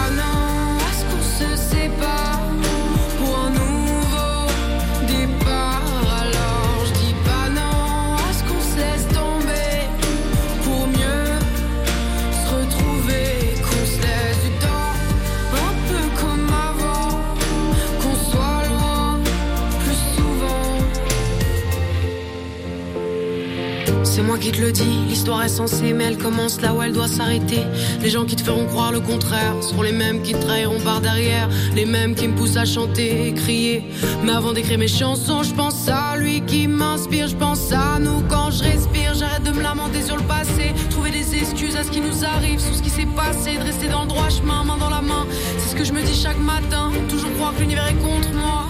[24.35, 27.07] moi qui te le dis, l'histoire est censée, mais elle commence là où elle doit
[27.07, 27.61] s'arrêter.
[28.03, 31.01] Les gens qui te feront croire le contraire seront les mêmes qui te trahiront par
[31.01, 33.85] derrière, les mêmes qui me poussent à chanter et crier.
[34.25, 38.25] Mais avant d'écrire mes chansons, je pense à lui qui m'inspire, je pense à nous
[38.29, 39.15] quand je respire.
[39.15, 42.59] J'arrête de me lamenter sur le passé, trouver des excuses à ce qui nous arrive,
[42.59, 45.29] sur ce qui s'est passé, de rester dans le droit chemin, main dans la main.
[45.59, 48.64] C'est ce que je me dis chaque matin, toujours croire que l'univers est contre moi,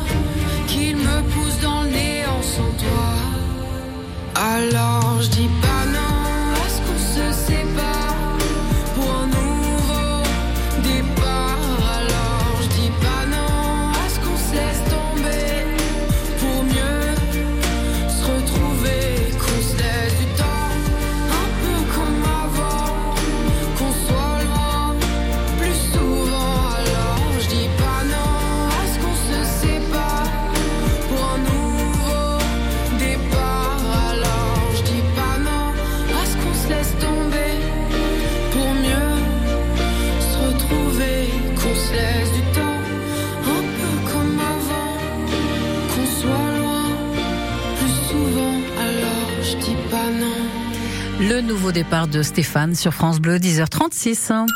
[52.24, 54.46] Stéphane sur France Bleu, 10h36.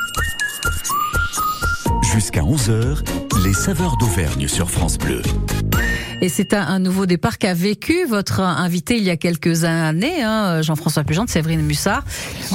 [2.13, 3.05] Jusqu'à 11h,
[3.45, 5.23] les saveurs d'Auvergne sur France Bleu.
[6.21, 10.21] Et c'est un, un nouveau départ qu'a vécu votre invité il y a quelques années,
[10.21, 12.05] hein, Jean-François Pugente, Séverine Mussard,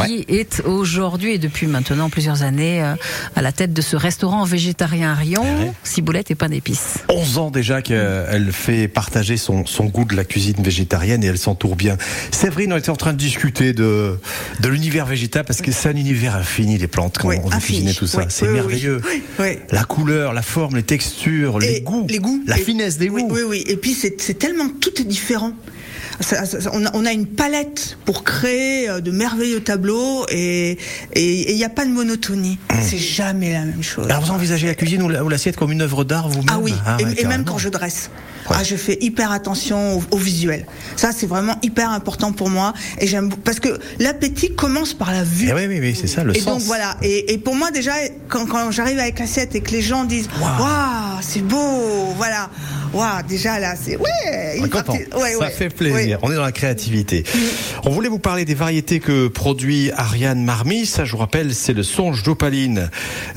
[0.05, 2.93] qui est aujourd'hui et depuis maintenant plusieurs années euh,
[3.37, 5.45] à la tête de ce restaurant végétarien à Rion,
[5.85, 6.97] ciboulette et pain d'épices.
[7.07, 11.37] 11 ans déjà qu'elle fait partager son, son goût de la cuisine végétarienne et elle
[11.37, 11.97] s'entoure bien.
[12.31, 14.19] Séverine, on était en train de discuter de,
[14.59, 17.93] de l'univers végétal parce que c'est un univers infini, les plantes, quand Oui, on cuisiner
[17.93, 18.19] tout ça.
[18.19, 19.01] Oui, c'est oui, merveilleux.
[19.09, 19.57] oui, oui.
[19.71, 23.23] La couleur, la forme, les textures, les goûts, les goûts, la Et- finesse des oui,
[23.23, 23.52] goûts.
[23.53, 23.63] Oui.
[23.67, 25.53] Et puis c'est tellement tout est différent.
[26.19, 30.25] Ça- ça- ça- on, a, on a une palette pour créer euh, de merveilleux tableaux
[30.31, 30.77] et
[31.13, 32.57] et il n'y a pas de monotonie.
[32.81, 34.05] C'est jamais la même chose.
[34.07, 34.11] Mmh.
[34.11, 36.49] Alors vous envisagez la cuisine ou la- ou l'assiette comme une œuvre d'art vous-même?
[36.49, 38.09] Ah oui, et, ouais, et même quand je dresse.
[38.49, 40.65] Ah, je fais hyper attention au, au visuel.
[40.97, 42.73] Ça, c'est vraiment hyper important pour moi.
[42.99, 45.47] Et j'aime parce que l'appétit commence par la vue.
[45.49, 46.55] Eh oui, oui, oui, c'est ça le et sens.
[46.57, 46.97] donc voilà.
[47.01, 47.93] Et, et pour moi déjà,
[48.27, 52.49] quand, quand j'arrive avec l'assiette et que les gens disent, waouh, c'est beau, voilà,
[52.93, 55.49] waouh, déjà là, c'est ouais, partie- Ça ouais.
[55.51, 56.19] fait plaisir.
[56.21, 57.23] On est dans la créativité.
[57.85, 60.85] On voulait vous parler des variétés que produit Ariane Marmy.
[60.85, 62.89] Ça, je vous rappelle, c'est le songe d'opaline.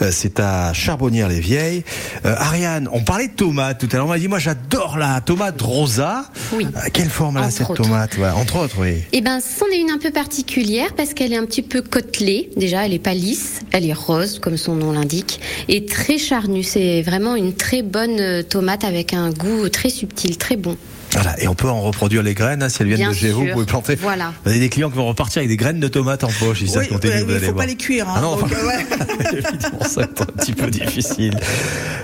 [0.03, 1.85] Euh, c'est à Charbonnières-les-Vieilles.
[2.25, 4.07] Euh, Ariane, on parlait de tomates tout à l'heure.
[4.07, 6.25] On m'a dit, moi, j'adore la tomate rosa.
[6.53, 6.67] Oui.
[6.77, 7.83] Euh, quelle forme elle a cette autres.
[7.83, 9.03] tomate Ouais, Entre autres, oui.
[9.13, 12.51] Eh ben, c'en est une un peu particulière parce qu'elle est un petit peu côtelée.
[12.57, 16.63] Déjà, elle est pas lisse, elle est rose comme son nom l'indique et très charnue.
[16.63, 20.77] C'est vraiment une très bonne tomate avec un goût très subtil, très bon.
[21.17, 21.41] Voilà.
[21.43, 22.63] Et on peut en reproduire les graines.
[22.63, 23.95] hein, si elles viennent Bien de chez vous, vous pouvez planter.
[23.97, 24.33] Voilà.
[24.45, 26.61] Vous avez des clients qui vont repartir avec des graines de tomates en poche.
[26.63, 27.67] Ils savent Oui, mais il allez faut pas voir.
[27.67, 28.09] les cuire.
[28.09, 28.87] Hein, Ah non, donc, enfin, euh, ouais.
[29.33, 31.35] évidemment, ça va être un petit peu difficile.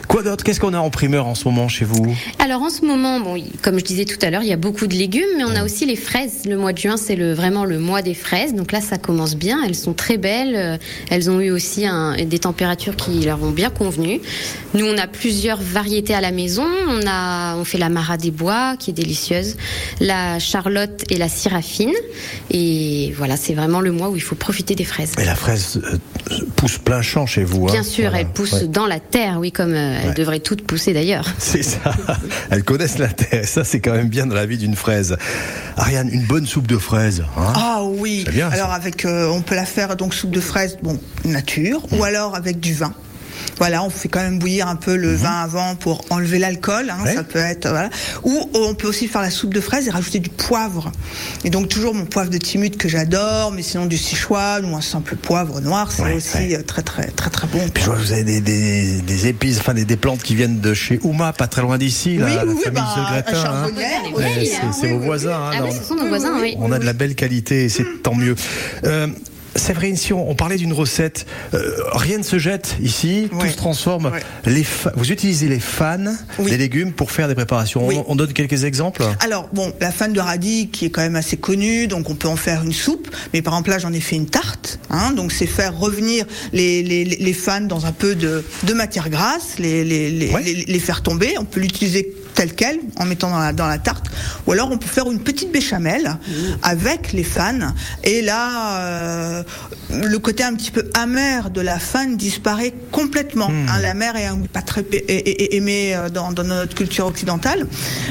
[0.09, 0.45] Quoi d'autre?
[0.45, 2.15] Qu'est-ce qu'on a en primeur en ce moment chez vous?
[2.39, 4.87] Alors en ce moment, bon, comme je disais tout à l'heure, il y a beaucoup
[4.87, 6.43] de légumes, mais on a aussi les fraises.
[6.47, 8.55] Le mois de juin, c'est le, vraiment le mois des fraises.
[8.55, 9.63] Donc là, ça commence bien.
[9.65, 10.57] Elles sont très belles.
[10.57, 10.77] Euh,
[11.11, 14.21] Elles ont eu aussi un- des températures qui leur ont bien convenu.
[14.75, 16.67] Nous, on a plusieurs variétés à la maison.
[16.89, 19.57] On a, on fait la Mara des Bois, qui est délicieuse,
[20.01, 21.93] la Charlotte et la Syrafine.
[22.51, 25.13] Et voilà, c'est vraiment le mois où il faut profiter des fraises.
[25.19, 27.67] Et la fraise euh, pousse plein champ chez vous.
[27.69, 28.21] hein Bien sûr, Voilà.
[28.21, 28.67] elle pousse Ouais.
[28.69, 30.15] dans la terre, oui, comme euh, elle Ouais.
[30.15, 31.27] devrait toutes pousser d'ailleurs.
[31.39, 31.93] C'est ça.
[32.51, 33.47] Elles connaissent la terre.
[33.47, 35.17] Ça, c'est quand même bien dans la vie d'une fraise.
[35.77, 37.23] Ariane, une bonne soupe de fraises.
[37.37, 38.25] hein Ah oui.
[38.31, 38.57] Bien, ça.
[38.57, 41.99] alors avec, euh, on peut la faire donc soupe de fraises, bon nature, Mmh.
[41.99, 42.93] ou alors avec du vin.
[43.59, 46.91] Voilà, on fait quand même bouillir un peu le vin avant pour enlever l'alcool.
[46.91, 47.03] hein.
[47.05, 47.15] Ouais.
[47.15, 47.91] Ça peut être voilà.
[48.25, 50.91] Ou on peut aussi faire la soupe de fraises et rajouter du poivre.
[51.45, 54.81] Et donc toujours mon poivre de Timut que j'adore, mais sinon du Sichuan ou un
[54.81, 56.57] simple poivre noir, c'est Ouais, aussi ouais.
[56.59, 57.61] euh, très très très très bon.
[57.73, 60.35] Puis je vois que vous avez des, des, des épices, enfin des, des plantes qui
[60.35, 63.65] viennent de chez Ouma, pas très loin d'ici, Oui, la oui, oui, famille bah, hein.
[63.77, 63.83] Oui,
[64.15, 65.05] Ouais, oui, c'est vos oui.
[65.07, 65.33] voisins.
[65.35, 66.55] hein, Ah dans- oui, ce sont nos voisins, oui.
[66.59, 68.35] On a de la belle qualité et c'est tant mieux.
[68.85, 69.07] Euh,
[69.57, 73.57] Séverine, si on, on parlait d'une recette, euh, rien ne se jette ici, tout se
[73.57, 74.07] transforme.
[74.07, 74.21] Ouais.
[74.47, 74.65] Les
[74.97, 75.99] vous utilisez les fans
[76.39, 76.51] Oui.
[76.51, 77.87] des légumes pour faire des préparations.
[77.87, 77.97] Oui.
[77.99, 81.17] On, on donne quelques exemples Alors bon, la fan de radis qui est quand même
[81.17, 83.09] assez connue, donc on peut en faire une soupe.
[83.35, 84.79] Mais par exemple là, j'en ai fait une tarte.
[84.91, 89.59] Hein, donc c'est faire revenir les, les, fans dans un peu de, de matière grasse,
[89.59, 90.43] les, les, les, Ouais.
[90.43, 91.35] les, les faire tomber.
[91.39, 94.07] On peut l'utiliser tel quel en mettant dans la, dans la tarte.
[94.47, 96.17] Ou alors on peut faire une petite béchamel
[96.63, 97.75] avec les fans.
[98.05, 99.43] Et là, euh,
[99.91, 103.51] le côté un petit peu amer de la fan disparaît complètement.
[103.69, 106.75] Hein, la mer est un pas très pé- é- é- aimé euh, dans, dans notre
[106.75, 107.67] culture occidentale.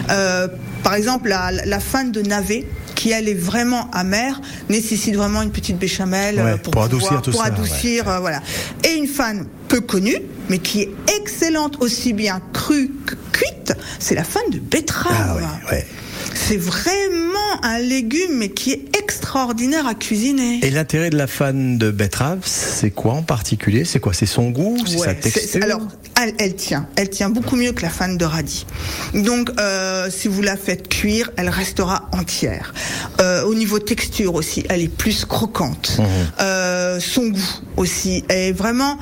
[0.10, 0.48] Euh,
[0.84, 5.52] par exemple, la, la fan de navet qui elle est vraiment amère, nécessite vraiment une
[5.52, 8.42] petite béchamel euh, Ouais, pour, pour pouvoir- adoucir tout pour ça, adoucir, euh, voilà.
[8.88, 10.18] Et une fan peu connue,
[10.50, 13.61] mais qui est excellente aussi bien crue que cuite,
[14.00, 15.42] c'est la fan de betterave.
[15.44, 15.86] Ah ouais.
[16.34, 17.00] C'est vraiment
[17.64, 20.60] un légume, mais qui est extraordinaire à cuisiner.
[20.64, 23.86] Et l'intérêt de la fan de betterave, c'est quoi en particulier?
[23.86, 24.14] C'est quoi?
[24.14, 24.78] C'est son goût?
[24.86, 25.64] C'est Ouais, sa texture?
[25.64, 25.82] alors,
[26.22, 26.88] elle, elle tient.
[26.96, 28.66] Elle tient beaucoup mieux que la fan de radis.
[29.14, 32.74] Donc, euh, si vous la faites cuire, elle restera entière.
[33.20, 35.98] Euh, au niveau texture aussi, elle est plus croquante.
[36.00, 36.04] Mmh.
[36.40, 38.98] Euh, son goût aussi est vraiment.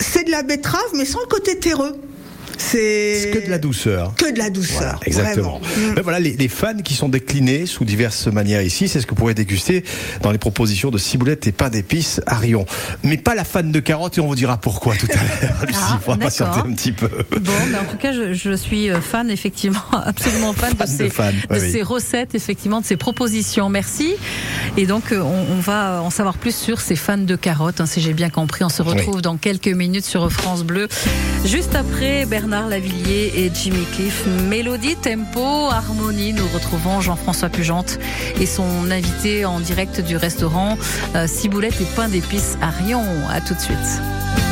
[0.00, 2.00] C'est de la betterave, mais sans le côté terreux.
[2.58, 4.14] C'est que de la douceur.
[4.16, 4.78] Que de la douceur.
[4.78, 5.60] Voilà, exactement.
[5.60, 5.92] Mm.
[5.96, 9.10] Mais voilà, les, les fans qui sont déclinés sous diverses manières ici, c'est ce que
[9.10, 9.84] vous pourrez déguster
[10.22, 12.66] dans les propositions de ciboulette et pain d'épices à Rion.
[13.04, 15.54] Mais pas la fan de carottes et on vous dira pourquoi tout à l'heure.
[15.74, 16.70] Ah, il faudra patienter d'accord.
[16.70, 17.08] un petit peu.
[17.30, 20.92] Bon, mais en tout cas, je, je suis euh, fan, effectivement, absolument fan, Fan de,
[20.92, 21.72] de ces, fan, ouais, de oui.
[21.72, 23.68] ces recettes, effectivement, de ces propositions.
[23.68, 24.14] Merci.
[24.76, 27.86] Et donc, euh, on, on va en savoir plus sur ces fans de carottes, hein,
[27.86, 28.64] si j'ai bien compris.
[28.64, 30.88] On se retrouve dans quelques minutes sur France Bleu.
[31.44, 34.24] Juste après, Bernard Lavillier et Jimmy Cliff.
[34.48, 36.32] Mélodie, tempo, harmonie.
[36.32, 37.98] Nous retrouvons Jean-François Pugente
[38.40, 40.78] et son invité en direct du restaurant
[41.14, 43.04] euh, Ciboulette et pain d'épices à Rion.
[43.30, 44.47] À tout de suite.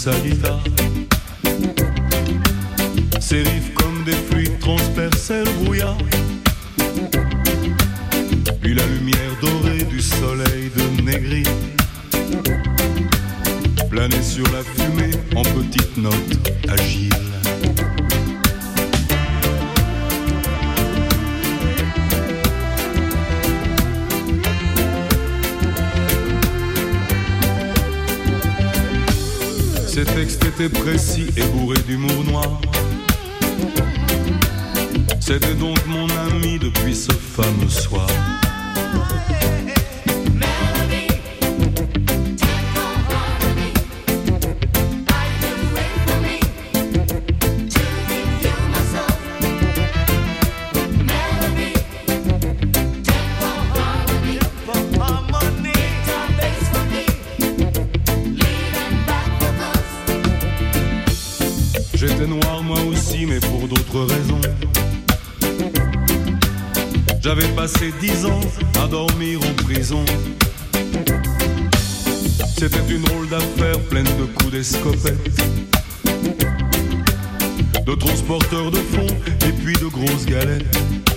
[0.00, 0.62] Couraient sur sa guitare.
[3.20, 5.98] Ses riffs comme des fluides transperçaient le brouillard.
[8.60, 11.42] Puis la lumière dorée du soleil de Négri
[13.90, 14.62] planait sur la
[30.68, 32.60] précis et bourrés d'humour noir.
[35.20, 38.06] C'était donc mon ami depuis ce fameux soir.
[67.60, 68.40] Passé dix ans
[68.82, 70.02] à dormir en prison.
[72.56, 75.42] C'était une drôle d'affaire pleine de coups d'escopette.
[77.84, 79.14] De transporteurs de fonds
[79.46, 81.09] et puis de grosses galettes.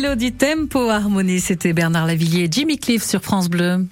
[0.00, 3.86] Mélodie Tempo Harmonie, c'était Bernard Lavillier et Jimmy Cliff sur France Bleu.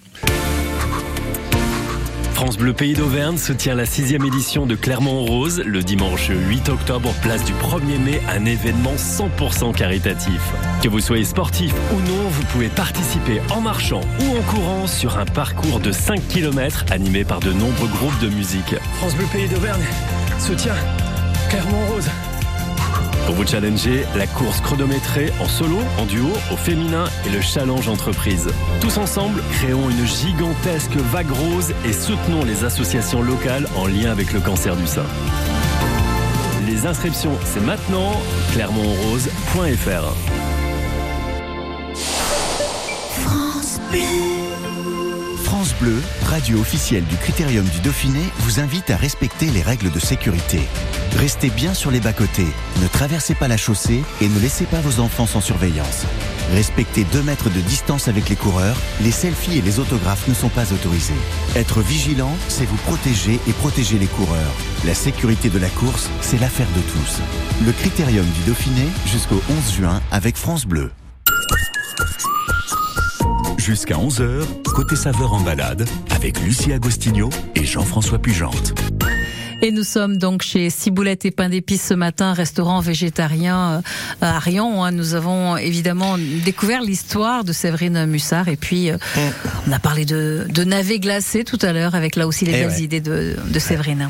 [2.32, 6.70] France Bleu Pays d'Auvergne se tient la sixième édition de Clermont Rose le dimanche 8
[6.70, 10.40] octobre, place du 1er mai, un événement 100% caritatif.
[10.82, 15.18] Que vous soyez sportif ou non, vous pouvez participer en marchant ou en courant sur
[15.18, 18.74] un parcours de 5 km animé par de nombreux groupes de musique.
[18.94, 19.84] France Bleu Pays d'Auvergne
[20.38, 20.76] se tient
[21.50, 22.08] Clermont Rose.
[23.28, 27.86] Pour vous challenger, la course chronométrée en solo, en duo, au féminin et le challenge
[27.86, 28.48] entreprise.
[28.80, 34.32] Tous ensemble, créons une gigantesque vague rose et soutenons les associations locales en lien avec
[34.32, 35.04] le cancer du sein.
[36.66, 38.12] Les inscriptions, c'est maintenant,
[38.54, 40.14] clermontrose.fr.
[43.12, 44.47] France Bleu.
[45.78, 49.98] France Bleu, radio officielle du Critérium du Dauphiné, vous invite à respecter les règles de
[50.00, 50.60] sécurité.
[51.16, 52.46] Restez bien sur les bas-côtés,
[52.82, 56.04] ne traversez pas la chaussée et ne laissez pas vos enfants sans surveillance.
[56.52, 60.48] Respectez 2 mètres de distance avec les coureurs, les selfies et les autographes ne sont
[60.48, 61.14] pas autorisés.
[61.54, 64.54] Être vigilant, c'est vous protéger et protéger les coureurs.
[64.84, 67.20] La sécurité de la course, c'est l'affaire de tous.
[67.64, 70.90] Le Critérium du Dauphiné jusqu'au 11 juin avec France Bleu.
[73.68, 78.72] Jusqu'à 11h, côté saveur en balade, avec Lucie Agostinho et Jean-François Pugente.
[79.60, 83.82] Et nous sommes donc chez Ciboulette et Pain d'épices ce matin, restaurant végétarien
[84.22, 84.84] euh, à Rion.
[84.84, 84.90] hein.
[84.92, 86.16] Nous avons évidemment
[86.46, 88.96] découvert l'histoire de Séverine Mussard et puis euh,
[89.66, 92.60] on a parlé de, de navets glacés tout à l'heure avec là aussi les Eh
[92.60, 92.80] belles ouais.
[92.82, 94.08] idées de, de Séverine.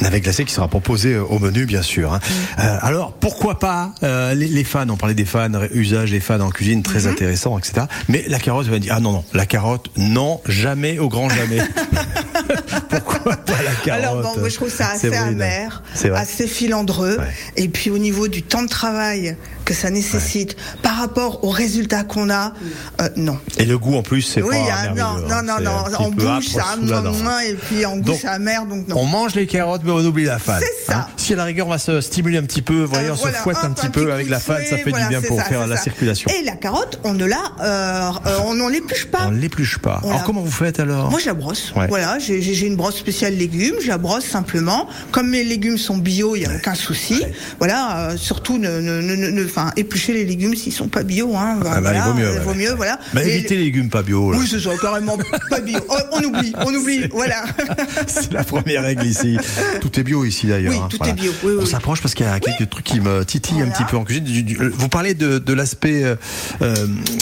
[0.00, 2.14] Navet glacé qui sera proposé euh, au menu, bien sûr.
[2.14, 2.20] hein.
[2.58, 6.40] Euh, alors, pourquoi pas euh, les, les fans, on parlait des fans, usage des fans
[6.40, 7.86] en cuisine, très intéressant, etc.
[8.08, 11.28] Mais la carotte, vous allez dire, ah non, non, la carotte, non, jamais, au grand
[11.28, 11.58] jamais.
[12.88, 15.82] pourquoi pas la carotte Alors bon, moi je trouve ça assez amer,
[16.14, 17.18] assez filandreux,
[17.56, 19.36] et puis au niveau du temps de travail
[19.70, 22.52] que ça nécessite par rapport aux résultats qu'on a,
[23.00, 23.38] euh, non.
[23.56, 25.42] Et le goût, en plus, c'est Oui, pas ah, non, non, hein.
[25.60, 25.60] non,
[26.00, 28.96] non, bouche, âpre ça, et puis en goût, Donc, c'est amer, donc non.
[28.98, 30.60] On mange les carottes, mais on oublie la fan.
[30.60, 30.98] C'est ça.
[30.98, 31.06] hein.
[31.16, 33.42] Si à la rigueur, on va se stimuler un petit peu, voyez, on Voilà, se
[33.42, 35.66] fouette un petit peu avec la fan, ça fait voilà, du bien pour ça, faire
[35.68, 35.82] la ça.
[35.84, 36.28] circulation.
[36.36, 39.26] Et la carotte, on ne la, euh, euh, on n'en l'épluche pas.
[39.28, 40.00] On l'épluche pas.
[40.02, 41.10] On Alors comment vous faites alors?
[41.12, 41.72] Moi, je la brosse.
[41.76, 41.86] Ouais.
[41.86, 43.76] Voilà, j'ai une brosse spéciale légumes.
[43.80, 44.88] Je la brosse simplement.
[45.12, 47.22] Comme mes légumes sont bio, il y a aucun souci.
[47.58, 51.34] Voilà, euh, surtout ne, ne, ne, ne- enfin, éplucher les légumes s'ils sont pas bio.
[51.36, 52.74] Hein, Ah bah, il vaut mieux, euh, ouais.
[52.76, 52.98] voilà.
[53.12, 54.32] Bah, évitez les légumes pas bio.
[54.32, 54.38] là.
[54.38, 55.78] Oui, c'est ça, carrément pas bio.
[55.88, 57.08] Oh, on oublie, on oublie.
[57.10, 57.44] Voilà.
[58.06, 59.36] C'est la première règle ici.
[59.80, 60.72] Tout est bio ici d'ailleurs.
[60.72, 60.88] Oui, hein.
[60.90, 61.66] tout est bio, oui, On oui.
[61.68, 64.24] s'approche parce qu'il y a quelques trucs qui me titillent un petit peu en cuisine.
[64.24, 66.14] Du- Vous parlez de, de l'aspect euh,
[66.62, 66.74] euh,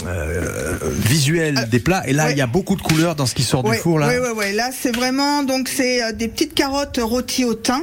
[0.07, 3.43] euh, visuel des plats et là il y a beaucoup de couleurs dans ce qui
[3.43, 4.07] sort du four là.
[4.09, 4.55] Oui, oui, oui.
[4.55, 7.81] Là, c'est vraiment donc c'est euh, des petites carottes rôties au thym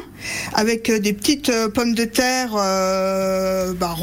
[0.54, 3.94] avec euh, des petites euh, pommes de terre, euh, bah.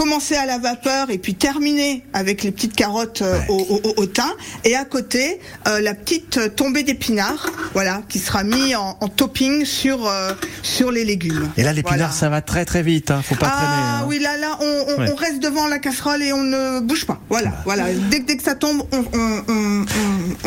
[0.00, 4.06] Commencer à la vapeur et puis terminer avec les petites carottes euh, au, au- au
[4.06, 4.30] thym.
[4.64, 9.08] Et à côté, euh, la petite euh, tombée d'épinards, voilà, qui sera mis en, en
[9.08, 10.32] topping sur euh,
[10.62, 11.50] sur les légumes.
[11.58, 12.12] Et là, l'épinard, Voilà.
[12.14, 13.10] ça va très très vite.
[13.10, 13.20] Hein.
[13.22, 13.66] Faut pas traîner.
[13.68, 14.04] Ah hein.
[14.08, 15.10] oui, là, là, on, on- Ouais.
[15.12, 17.20] on reste devant la casserole et on ne bouge pas.
[17.28, 17.84] Voilà, voilà.
[18.10, 19.84] Dès, que- dès que ça tombe, on,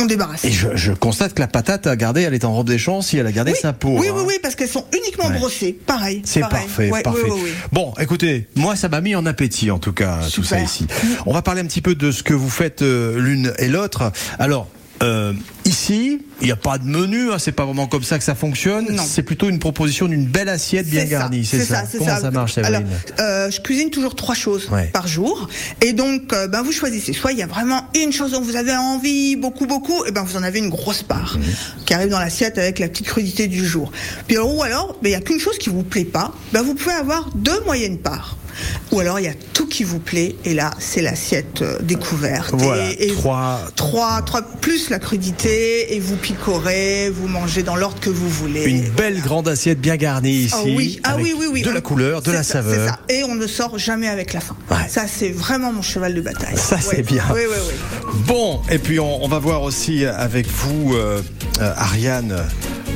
[0.01, 0.45] on, débarrasse.
[0.45, 3.01] Et je, je constate que la patate a gardé, elle est en robe des champs
[3.03, 3.95] si elle a gardé sa peau.
[3.99, 4.13] Oui, hein.
[4.15, 5.37] oui, oui, parce qu'elles sont uniquement Ouais.
[5.37, 5.73] brossées.
[5.85, 6.21] Pareil.
[6.25, 7.21] C'est parfait, parfait.
[7.25, 7.49] oui, oui, oui.
[7.71, 10.87] Bon, écoutez, moi ça m'a mis en appétit en tout cas tout ça ici.
[11.25, 14.11] On va parler un petit peu de ce que vous faites euh, l'une et l'autre.
[14.39, 14.67] Alors.
[15.01, 15.33] euh,
[15.65, 18.35] ici, il n'y a pas de menu, hein, c'est pas vraiment comme ça que ça
[18.35, 18.97] fonctionne.
[19.05, 21.83] C'est plutôt une proposition d'une belle assiette bien garnie, c'est ça.
[21.89, 22.89] c'est Comment ça, marche, Séverine Alors,
[23.19, 24.89] euh, je cuisine toujours trois choses Ouais.
[24.93, 25.49] par jour,
[25.81, 27.11] et donc, euh, ben, vous choisissez.
[27.11, 30.23] Soit il y a vraiment une chose dont vous avez envie, beaucoup, beaucoup, et ben
[30.23, 31.43] vous en avez une grosse part Mhm.
[31.85, 33.91] qui arrive dans l'assiette avec la petite crudité du jour.
[34.27, 36.75] Puis ou alors, ben, il y a qu'une chose qui vous plaît pas, ben vous
[36.75, 38.37] pouvez avoir deux moyennes parts.
[38.91, 42.53] Ou alors il y a tout qui vous plaît, et là c'est l'assiette euh, découverte.
[42.53, 47.75] Voilà, et, et trois- trois, trois plus la crudité, et vous picorez, vous mangez dans
[47.75, 48.63] l'ordre que vous voulez.
[48.65, 50.53] Une belle grande assiette bien garnie ici.
[50.57, 51.61] Ah oui, ah oui, oui, oui.
[51.61, 52.89] De la couleur, de la ça, saveur.
[52.89, 52.99] ça.
[53.09, 54.55] Et on ne sort jamais avec la faim.
[54.89, 56.57] Ça, c'est vraiment mon cheval de bataille.
[56.57, 57.23] Ça, c'est bien.
[57.33, 58.11] Oui, oui, oui.
[58.27, 61.21] Bon, et puis on, on va voir aussi avec vous, euh,
[61.61, 62.43] euh, Ariane,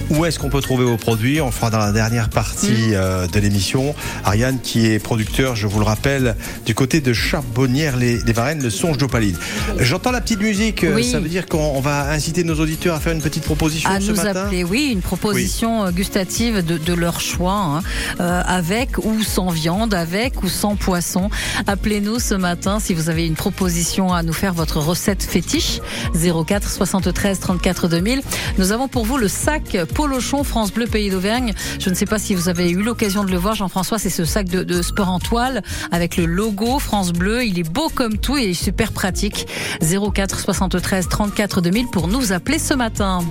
[0.09, 1.41] où est-ce qu'on peut trouver vos produits?
[1.41, 2.29] On fera dans la dernière Mm.
[2.29, 3.93] partie euh, de l'émission.
[4.23, 6.35] Ariane, qui est producteur, je vous le rappelle,
[6.65, 9.37] du côté de Charbonnières-les-Varennes, le songe d'Opaline.
[9.79, 11.03] J'entends la petite musique, euh, Oui.
[11.09, 13.99] ça veut dire qu'on on va inciter nos auditeurs à faire une petite proposition à
[13.99, 14.43] ce nous matin?
[14.45, 17.81] appeler, oui, une proposition euh, gustative de, de leur choix, hein,
[18.19, 21.29] euh, avec ou sans viande, avec ou sans poisson.
[21.67, 25.79] Appelez-nous ce matin si vous avez une proposition à nous faire, votre recette fétiche,
[26.13, 28.21] 04 73 34 2000.
[28.57, 31.55] Nous avons pour vous le sac Polochon France Bleu Pays d'Auvergne.
[31.79, 34.25] Je ne sais pas si vous avez eu l'occasion de le voir, Jean-François, c'est ce
[34.25, 37.43] sac de, de sport en toile avec le logo France Bleu.
[37.43, 39.47] Il est beau comme tout et super pratique.
[39.81, 43.21] 04 73 34 2000 pour nous appeler ce matin.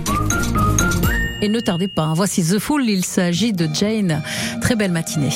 [1.41, 2.13] Et ne tardez pas, hein.
[2.13, 4.21] voici The Fool, il s'agit de Jane.
[4.59, 5.29] Très belle matinée.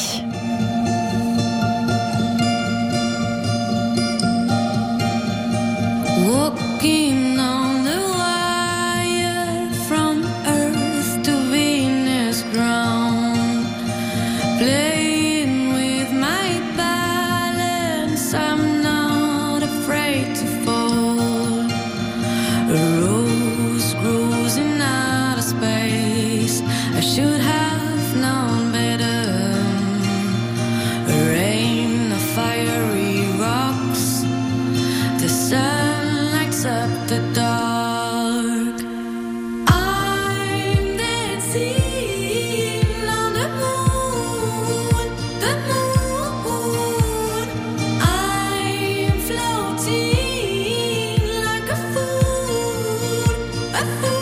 [53.83, 54.11] Fool,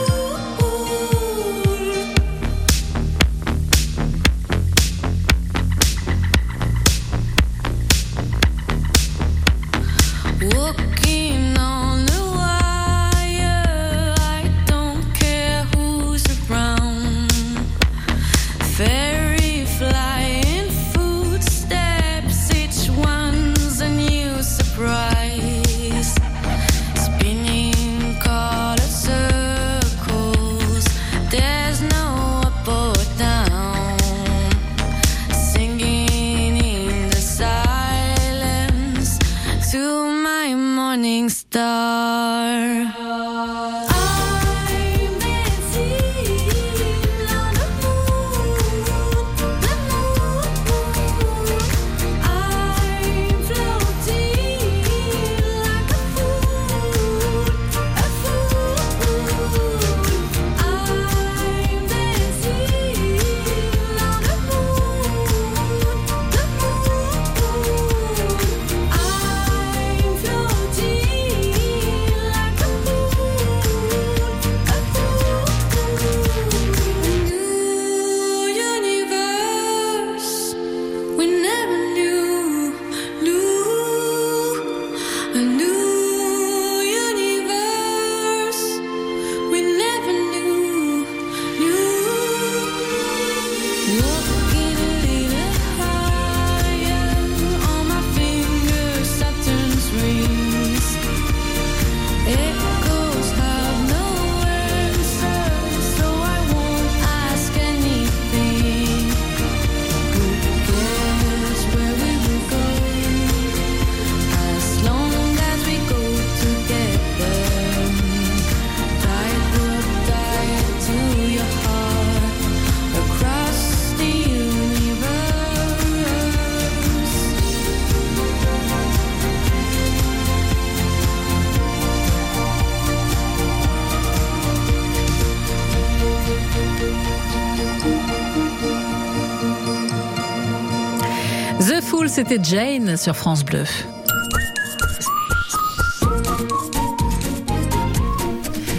[142.29, 143.63] c'était Jane sur France Bleu.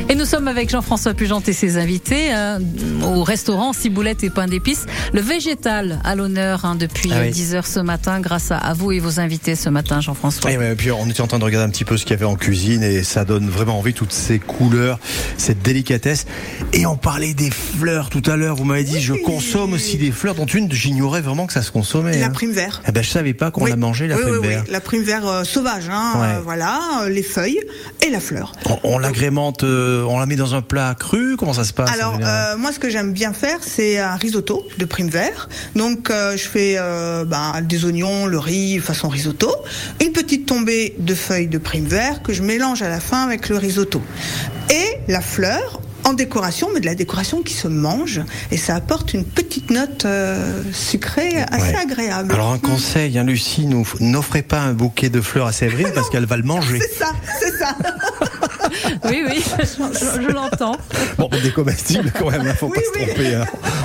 [0.09, 2.59] Et nous sommes avec Jean-François Pugent et ses invités euh,
[3.05, 4.87] au restaurant Ciboulette et Pain d'épices.
[5.13, 7.31] Le végétal à l'honneur hein, depuis Ah oui.
[7.31, 10.53] 10 heures ce matin grâce à, à vous et vos invités ce matin, Jean-François.
[10.53, 12.15] Et ouais, puis on était en train de regarder un petit peu ce qu'il y
[12.15, 15.01] avait en cuisine et ça donne vraiment envie, toutes ces couleurs,
[15.37, 16.27] cette délicatesse.
[16.73, 20.13] Et on parlait des fleurs tout à l'heure, vous m'avez dit je consomme aussi des
[20.13, 22.17] fleurs, dont une j'ignorais vraiment que ça se consommait.
[22.21, 22.31] La hein.
[22.31, 22.81] prime vert.
[22.87, 23.71] Eh ben, je savais pas qu'on Oui.
[23.71, 24.63] la mangeait la oui, prime oui, vert.
[24.67, 24.73] oui.
[24.73, 26.27] La prime vert euh, sauvage, hein, Ouais.
[26.37, 27.61] euh, voilà, euh, les feuilles
[28.07, 28.53] et la fleur.
[28.67, 31.91] On, on l'agrémente, euh, on la met dans un plat cru, comment ça se passe
[31.93, 35.49] Alors, euh, moi, ce que j'aime bien faire, c'est un risotto de prime vert.
[35.77, 39.51] Donc, euh, je fais euh, ben, des oignons, le riz façon risotto,
[40.03, 43.49] une petite tombée de feuilles de prime vert que je mélange à la fin avec
[43.49, 44.03] le risotto.
[44.71, 49.13] Et la fleur en décoration, mais de la décoration qui se mange, et ça apporte
[49.13, 51.77] une petite note euh, sucrée assez Ouais.
[51.77, 52.33] agréable.
[52.33, 53.67] Alors un conseil, hein, Lucie,
[54.01, 56.81] n'offrez pas un bouquet de fleurs à Séverine parce qu'elle va le manger.
[56.81, 57.77] C'est ça, c'est ça.
[59.05, 60.77] Oui, oui, je, je l'entends.
[61.19, 63.35] Bon, des comestibles quand même, il faut pas se tromper.
[63.35, 63.45] hein.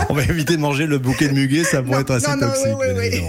[0.10, 2.48] On va éviter de manger le bouquet de muguet, ça pourrait être assez non, non,
[2.48, 2.68] toxique.
[2.80, 3.20] oui,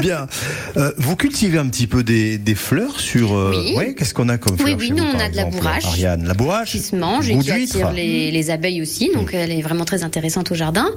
[0.00, 0.82] bien oui.
[0.82, 3.34] Euh, vous cultivez un petit peu des, des fleurs sur.
[3.34, 3.74] euh, Oui.
[3.76, 5.44] ouais, qu'est-ce qu'on a comme Oui, fleurs oui, chez nous, vous, on a de la
[5.46, 5.84] bourrache.
[5.86, 9.52] Ariane, la bourrache qui se mange et qui attire les, les abeilles aussi, donc elle
[9.52, 10.88] est vraiment très intéressante au jardin.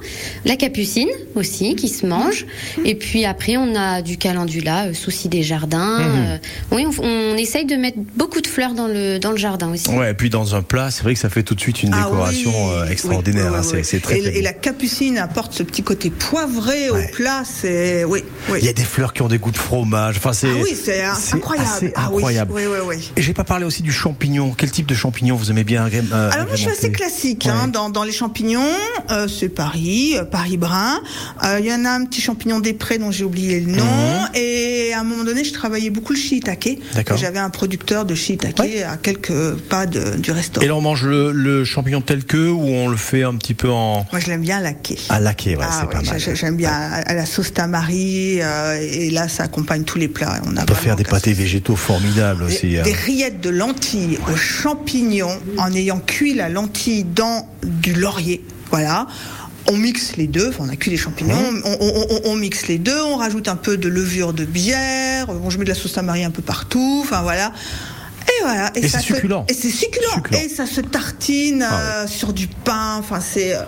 [0.44, 2.46] La capucine aussi qui se mange,
[2.84, 5.98] et puis après on a du calendula, euh, souci des jardins.
[6.00, 6.24] Mhm.
[6.26, 6.36] euh,
[6.72, 9.88] oui, on, on essaye de mettre beaucoup de fleurs dans le dans le jardin aussi.
[9.90, 11.92] Ouais, et puis dans un plat, c'est vrai que ça fait tout de suite une
[11.94, 13.52] Ah décoration oui, oui, extraordinaire.
[13.52, 16.96] oui, hein, c'est- très, et, très et la capucine apporte ce petit côté poivré au
[17.12, 18.22] plat, c'est oui.
[18.56, 20.16] Il y a des fleurs qui ont des goûts de fromage.
[20.18, 20.48] Enfin, c'est.
[20.50, 21.02] Ah oui, c'est
[21.34, 21.92] incroyable.
[21.94, 22.52] Ah incroyable.
[23.16, 24.54] Et j'ai pas parlé aussi du champignon.
[24.56, 27.68] Quel type de champignon vous aimez bien euh, Alors moi je suis assez classique hein,
[27.68, 28.60] dans, dans les champignons,
[29.10, 31.00] euh, c'est Paris, euh, Paris brun.
[31.44, 33.84] Euh, Il y en a un petit champignon des prés dont j'ai oublié le nom.
[34.34, 36.78] Et à un moment donné, je travaillais beaucoup le shiitake.
[36.94, 37.16] D'accord.
[37.16, 39.30] J'avais un producteur de shiitake à quelques
[39.68, 40.64] pas de- du restaurant.
[40.64, 43.54] Et là, on mange le, le champignon tel que ou on le fait un petit
[43.54, 44.06] peu en.
[44.12, 44.98] Moi, je l'aime bien laqué.
[45.08, 46.18] À laquer, ouais, Ah c'est ouais, pas mal.
[46.20, 50.40] j'ai- J'aime bien à, la sauce tamari euh, et là ça accompagne tous les plats.
[50.46, 52.68] On, a On peut faire des pâtés végétaux formidables aussi.
[52.70, 52.82] des, hein.
[52.82, 58.44] des rillettes de lentilles aux champignons en ayant cuit la lentille dans du laurier.
[58.70, 59.06] Voilà.
[59.70, 61.62] On mixe les deux, enfin, on a cuit les champignons, Mmh.
[61.64, 65.26] on, on- on- on mixe les deux, on rajoute un peu de levure de bière,
[65.26, 67.52] bon, je mets de la sauce tamari un peu partout, enfin voilà.
[68.40, 68.70] Et voilà.
[68.74, 69.44] Et ça c'est se- succulent.
[69.48, 70.10] Et c'est succulent.
[70.14, 70.38] Succulent.
[70.40, 73.60] Et ça se tartine Ah euh, sur du pain, enfin c'est euh,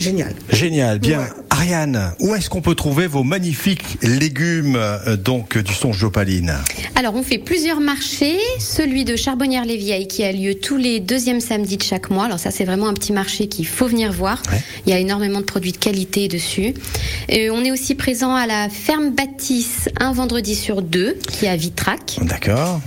[0.00, 0.34] génial.
[0.50, 1.26] Génial, bien.
[1.50, 6.54] Ariane, où est-ce qu'on peut trouver vos magnifiques légumes euh, donc du songe d'Opaline
[6.96, 8.38] Alors, on fait plusieurs marchés.
[8.60, 12.26] Celui de Charbonnières-les-Vieilles qui a lieu tous les deuxièmes samedis de chaque mois.
[12.26, 14.40] Alors ça, c'est vraiment un petit marché qu'il faut venir voir.
[14.86, 16.72] Il y a énormément de produits de qualité dessus.
[17.28, 21.48] Et on est aussi présent à la ferme Bâtisse un vendredi sur deux, qui est
[21.48, 22.18] à Vitrac.
[22.22, 22.80] D'accord.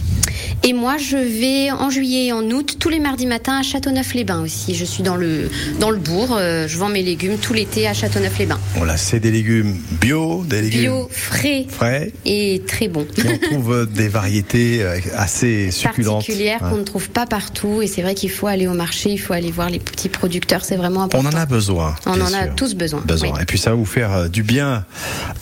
[0.64, 4.42] Et moi, je vais en juillet et en août, tous les mardis matins à Châteauneuf-les-Bains
[4.42, 4.74] aussi.
[4.76, 5.50] Je suis dans le,
[5.80, 6.36] dans le bourg.
[6.38, 8.60] euh, je vends mes légumes tout l'été à Châteauneuf-les-Bains.
[8.76, 12.12] Voilà, c'est des légumes bio, des légumes Bio, frais frais.
[12.26, 13.08] et très bons.
[13.18, 16.20] On trouve euh, des variétés euh, assez succulentes.
[16.26, 16.70] particulières Ouais.
[16.70, 17.82] qu'on ne trouve pas partout.
[17.82, 20.64] Et c'est vrai qu'il faut aller au marché, il faut aller voir les petits producteurs,
[20.64, 21.28] c'est vraiment On important.
[21.30, 21.96] en a besoin.
[22.06, 23.02] On en a tous besoin.
[23.06, 23.34] Besoin.
[23.34, 23.40] oui.
[23.42, 24.86] Et puis ça va vous faire euh, du bien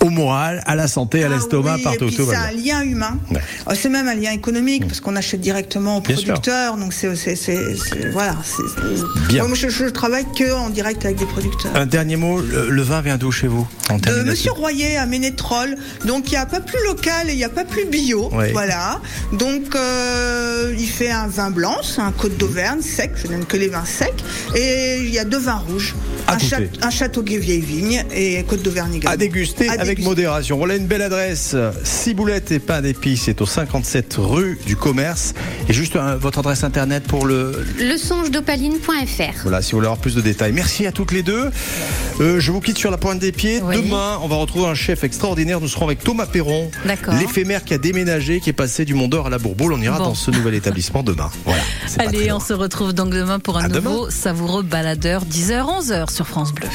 [0.03, 2.09] au moral, à la santé, à l'estomac, Ah Oui, partout.
[2.09, 3.17] c'est un lien humain.
[3.31, 3.41] Ouais.
[3.69, 6.25] Euh, C'est même un lien économique parce qu'on achète directement au Bien sûr.
[6.33, 6.77] producteur.
[6.77, 7.13] Donc c'est,
[8.11, 8.35] voilà.
[9.29, 9.45] Bien.
[9.47, 11.71] Moi, je, je travaille que en direct avec des producteurs.
[11.75, 14.97] Un dernier mot, le, le vin vient d'où chez vous en de termination Monsieur Royer
[14.97, 15.75] à Ménétrol.
[16.05, 18.29] Donc il n'y a pas plus local et il n'y a pas plus bio.
[18.33, 18.44] Ouais.
[18.53, 19.01] Voilà.
[19.33, 23.11] Donc euh, il fait un vin blanc, c'est un Côte d'Auvergne sec.
[23.21, 24.13] Je n'aime que les vins secs.
[24.55, 25.95] Et il y a deux vins rouges.
[26.27, 29.13] À un, château, un vieille vigne et Côte d'Auvergne également.
[29.13, 30.09] À déguster À avec déguster.
[30.09, 30.57] modération.
[30.57, 31.55] Voilà une belle adresse.
[31.83, 33.23] Ciboulette et pain d'épices.
[33.25, 35.33] C'est au 57 rue du Commerce.
[35.69, 37.65] Et juste euh, votre adresse internet pour le.
[37.79, 39.41] Lesongedopaline.fr.
[39.43, 40.53] Voilà, si vous voulez avoir plus de détails.
[40.53, 41.49] Merci à toutes les deux.
[42.21, 43.61] Euh, je vous quitte sur la pointe des pieds.
[43.63, 43.77] Oui.
[43.77, 45.59] Demain, on va retrouver un chef extraordinaire.
[45.59, 46.71] Nous serons avec Thomas Perron,
[47.19, 49.73] l'éphémère qui a déménagé, qui est passé du Mont d'Or à la Bourboule.
[49.73, 50.05] On ira Bon.
[50.05, 51.29] dans ce nouvel établissement demain.
[51.45, 51.61] Voilà.
[51.99, 52.37] Allez, loin.
[52.37, 53.89] on se retrouve donc demain pour un À demain.
[53.89, 56.67] nouveau savoureux baladeur 10h-11h sur France Bleu.